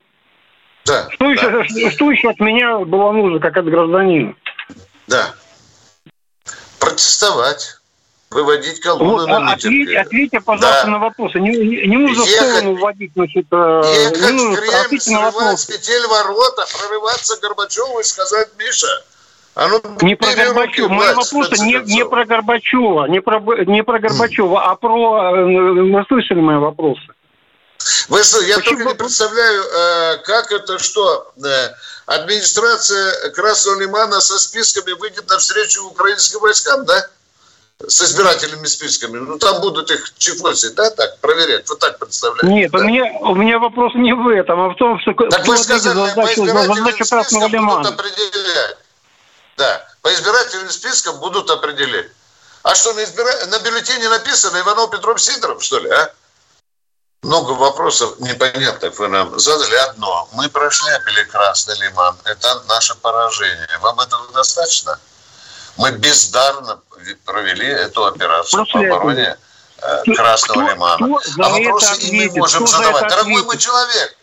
Да. 0.86 1.10
Что, 1.12 1.26
да. 1.26 1.32
Еще, 1.32 1.91
что 1.91 2.12
еще 2.12 2.30
от 2.30 2.39
меня 2.39 2.78
было 2.80 3.12
нужно, 3.12 3.39
как 3.39 3.58
от 3.58 3.66
гражданина? 3.66 4.34
Да. 5.08 5.34
Протестовать 6.80 7.80
выводить 8.32 8.80
колонны 8.82 9.11
вот, 9.11 9.28
на 9.28 9.39
митинг. 9.39 9.55
Ответьте, 9.55 9.99
ответьте, 9.99 10.41
пожалуйста, 10.41 10.86
да. 10.86 10.91
на 10.91 10.99
вопросы. 10.99 11.39
Не, 11.39 11.51
не, 11.51 11.88
не 11.88 11.97
нужно 11.97 12.23
ехать, 12.23 12.57
сторону 12.57 12.76
вводить, 12.76 13.11
значит, 13.15 13.45
э, 13.51 13.82
ехать 13.86 14.21
не 14.21 14.32
нужно, 14.32 14.55
в 14.55 14.59
Кремль, 14.59 15.01
срывать 15.01 15.59
с 15.59 15.65
петель 15.65 16.07
ворота, 16.07 16.65
прорываться 16.78 17.39
Горбачеву 17.41 17.99
и 17.99 18.03
сказать, 18.03 18.49
Миша, 18.57 19.03
а 19.55 19.69
ну, 19.69 19.82
не 20.01 20.15
про 20.15 20.34
Горбачева. 20.34 20.89
Мои 20.89 21.13
вопросы 21.13 21.63
не, 21.63 21.82
не 21.86 22.05
про 22.05 22.26
Горбачева, 22.26 23.05
не 23.07 23.21
про, 23.21 23.39
не 23.63 23.84
про 23.84 23.99
Горбачева, 23.99 24.61
а 24.61 24.76
про... 24.76 25.32
Вы 25.32 25.99
э, 26.01 26.05
слышали 26.07 26.41
мои 26.41 26.57
вопросы? 26.57 27.01
Вы 28.09 28.23
что, 28.23 28.41
я 28.41 28.57
Почему? 28.57 28.78
только 28.78 28.89
не 28.89 28.95
представляю, 28.95 29.63
э, 29.63 30.17
как 30.23 30.51
это 30.51 30.78
что, 30.80 31.32
администрация 32.05 33.30
Красного 33.32 33.80
Лимана 33.80 34.19
со 34.19 34.38
списками 34.39 34.91
выйдет 34.93 35.30
навстречу 35.30 35.86
украинским 35.86 36.39
войскам, 36.39 36.86
да? 36.86 37.07
С 37.80 38.01
избирательными 38.01 38.65
списками. 38.67 39.17
Ну, 39.17 39.38
там 39.38 39.59
будут 39.61 39.91
их 39.91 40.13
чехвостить, 40.17 40.76
да, 40.76 40.89
так, 40.91 41.19
проверять. 41.19 41.67
Вот 41.69 41.80
так 41.80 41.99
представляете? 41.99 42.47
Нет, 42.47 42.71
да? 42.71 42.78
у, 42.80 42.82
меня, 42.82 43.03
у 43.21 43.36
меня 43.36 43.59
вопрос 43.59 43.93
не 43.95 44.13
в 44.13 44.28
этом, 44.30 44.59
а 44.59 44.69
в 44.69 44.76
том, 44.76 44.99
что... 44.99 45.13
Так 45.30 45.45
вы 45.45 45.57
сказали, 45.57 46.13
по 46.15 46.21
избирательным 46.21 46.93
спискам 47.03 47.67
будут 47.67 47.88
определять. 47.88 48.78
Да, 49.57 49.88
по 50.01 50.13
избирательным 50.13 50.69
спискам 50.69 51.19
будут 51.19 51.49
определять. 51.49 52.07
А 52.63 52.73
что, 52.73 52.93
на, 52.93 53.03
избира... 53.03 53.45
на 53.47 53.59
бюллетене 53.59 54.09
написано 54.09 54.59
Иванов 54.59 54.91
Петров 54.91 55.21
Сидоров, 55.21 55.63
что 55.63 55.80
ли, 55.80 55.89
а? 55.89 56.11
Много 57.21 57.51
вопросов 57.51 58.19
непонятных 58.19 58.97
вы 58.99 59.07
нам 59.07 59.39
задали. 59.39 59.76
Одно. 59.89 60.30
Мы 60.34 60.47
прошляпили 60.47 61.23
Красный 61.23 61.76
Лиман. 61.80 62.15
Это 62.23 62.61
наше 62.67 62.95
поражение. 62.95 63.67
Вам 63.82 63.99
этого 63.99 64.32
достаточно? 64.32 64.99
Мы 65.78 65.91
бездарно 65.91 66.82
провели 67.26 67.67
эту 67.67 68.05
операцию 68.05 68.65
по 68.71 68.80
обороне 68.80 69.38
э, 69.78 70.03
Красного 70.15 70.61
кто, 70.61 70.71
Лимана. 70.71 71.19
Кто 71.19 71.43
а 71.43 71.49
вопросы 71.49 71.97
и 72.01 72.30
мы 72.30 72.39
можем 72.39 72.65
задавать. 72.65 73.09
Дорогой 73.09 73.43
мой 73.43 73.57
человек, 73.57 74.15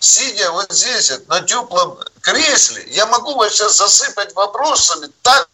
сидя 0.00 0.50
вот 0.52 0.72
здесь, 0.72 1.12
на 1.28 1.40
теплом 1.42 1.98
кресле, 2.20 2.84
я 2.88 3.06
могу 3.06 3.34
вас 3.34 3.52
сейчас 3.52 3.76
засыпать 3.76 4.34
вопросами 4.34 5.10
так 5.22 5.48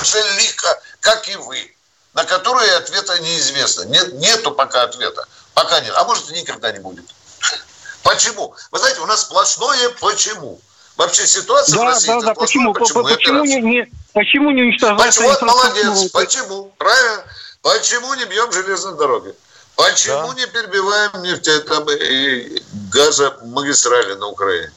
же 0.00 0.22
лихо, 0.36 0.80
как 1.00 1.28
и 1.28 1.36
вы, 1.36 1.74
на 2.14 2.24
которые 2.24 2.72
ответа 2.76 3.18
неизвестно. 3.18 3.82
Нет, 3.82 4.14
нету 4.14 4.52
пока 4.52 4.84
ответа. 4.84 5.26
Пока 5.54 5.80
нет. 5.80 5.92
А 5.96 6.04
может, 6.04 6.30
и 6.30 6.40
никогда 6.40 6.70
не 6.72 6.78
будет. 6.78 7.04
Почему? 8.02 8.54
Вы 8.70 8.78
знаете, 8.78 9.00
у 9.00 9.06
нас 9.06 9.22
сплошное 9.22 9.90
почему. 10.00 10.60
Вообще 10.96 11.26
ситуация 11.26 11.76
да, 11.76 11.84
в 11.84 11.88
России 11.88 12.08
да, 12.08 12.20
да, 12.20 12.34
почему, 12.34 12.74
почему, 12.74 13.04
почему 13.04 13.44
не, 13.44 13.60
не, 13.60 13.92
почему 14.12 14.50
не 14.50 14.62
уничтожается 14.62 15.22
Вот 15.22 15.42
молодец, 15.42 16.10
почему? 16.10 16.72
Правильно? 16.76 17.24
Почему 17.62 18.14
не 18.14 18.24
бьем 18.26 18.52
железной 18.52 18.96
дороги? 18.96 19.34
Почему 19.74 20.32
да. 20.32 20.40
не 20.40 20.46
перебиваем 20.46 21.22
нефть 21.22 21.64
там, 21.66 21.86
и 21.90 22.62
газомагистрали 22.92 24.14
на 24.14 24.26
Украине? 24.26 24.70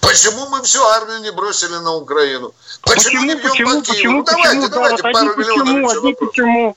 Почему 0.00 0.48
мы 0.48 0.62
всю 0.62 0.84
армию 0.84 1.20
не 1.20 1.30
бросили 1.30 1.76
на 1.76 1.94
Украину? 1.94 2.52
Почему, 2.82 3.04
почему 3.04 3.24
не 3.24 3.34
бьем 3.34 3.50
почему, 3.50 3.80
по 3.80 3.86
Киеву? 3.86 3.92
Почему, 3.92 4.12
ну, 4.18 4.24
давайте, 4.24 4.56
почему, 4.56 4.68
давайте, 4.68 5.02
да, 5.02 5.12
пару 5.12 5.36
миллионов. 5.36 5.66
Почему, 5.66 5.88
одни 5.88 6.14
почему? 6.14 6.76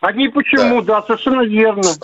Одни 0.00 0.28
почему, 0.28 0.82
да, 0.82 1.00
да 1.00 1.06
совершенно 1.06 1.42
верно. 1.42 1.94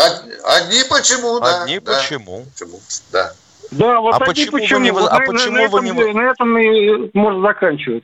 Одни 0.44 0.84
почему, 0.84 1.40
да. 1.40 1.62
Одни 1.62 1.80
да. 1.80 1.96
почему. 1.96 2.46
почему. 2.52 2.80
Да. 3.10 3.34
Да, 3.70 4.00
вот 4.00 4.14
а 4.14 4.18
почему, 4.20 4.52
почему 4.52 4.78
вы 4.80 4.84
не, 4.84 4.90
вот 4.90 5.10
а 5.10 5.18
на, 5.20 5.26
почему 5.26 5.56
на, 5.56 5.68
вы 5.68 5.80
не... 5.82 5.92
На 5.92 6.30
этом 6.32 6.58
и 6.58 7.10
можно 7.14 7.40
заканчивать. 7.42 8.02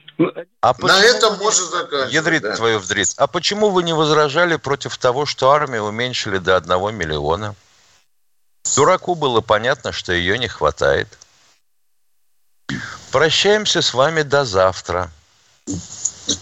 А 0.61 0.75
на 0.79 1.03
этом 1.03 1.37
можно 1.39 1.65
заканчивать. 1.65 2.13
Ядрит 2.13 2.43
да. 2.43 2.55
твою 2.55 2.79
вдрит. 2.79 3.09
А 3.17 3.27
почему 3.27 3.71
вы 3.71 3.83
не 3.83 3.93
возражали 3.93 4.57
против 4.57 4.97
того, 4.97 5.27
что 5.27 5.51
армию 5.51 5.85
уменьшили 5.85 6.39
до 6.39 6.57
одного 6.57 6.93
миллиона? 6.93 7.57
Дураку 8.77 9.17
было 9.17 9.41
понятно, 9.41 9.91
что 9.91 10.13
ее 10.13 10.39
не 10.39 10.49
хватает. 10.49 11.09
Прощаемся 13.11 13.83
с 13.83 13.93
вами 13.93 14.23
до 14.23 14.45
завтра. 14.45 15.11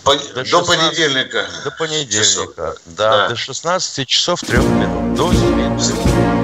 По... 0.02 0.16
До, 0.16 0.44
16... 0.44 0.50
до 0.50 0.64
понедельника. 0.64 1.46
До 1.64 1.70
понедельника. 1.70 2.24
Часов. 2.24 2.54
Да, 2.56 2.74
да, 2.86 3.28
до 3.28 3.36
16 3.36 4.06
часов 4.06 4.40
3 4.40 4.58
минут. 4.58 5.14
До 5.16 5.32
свидания. 5.32 6.43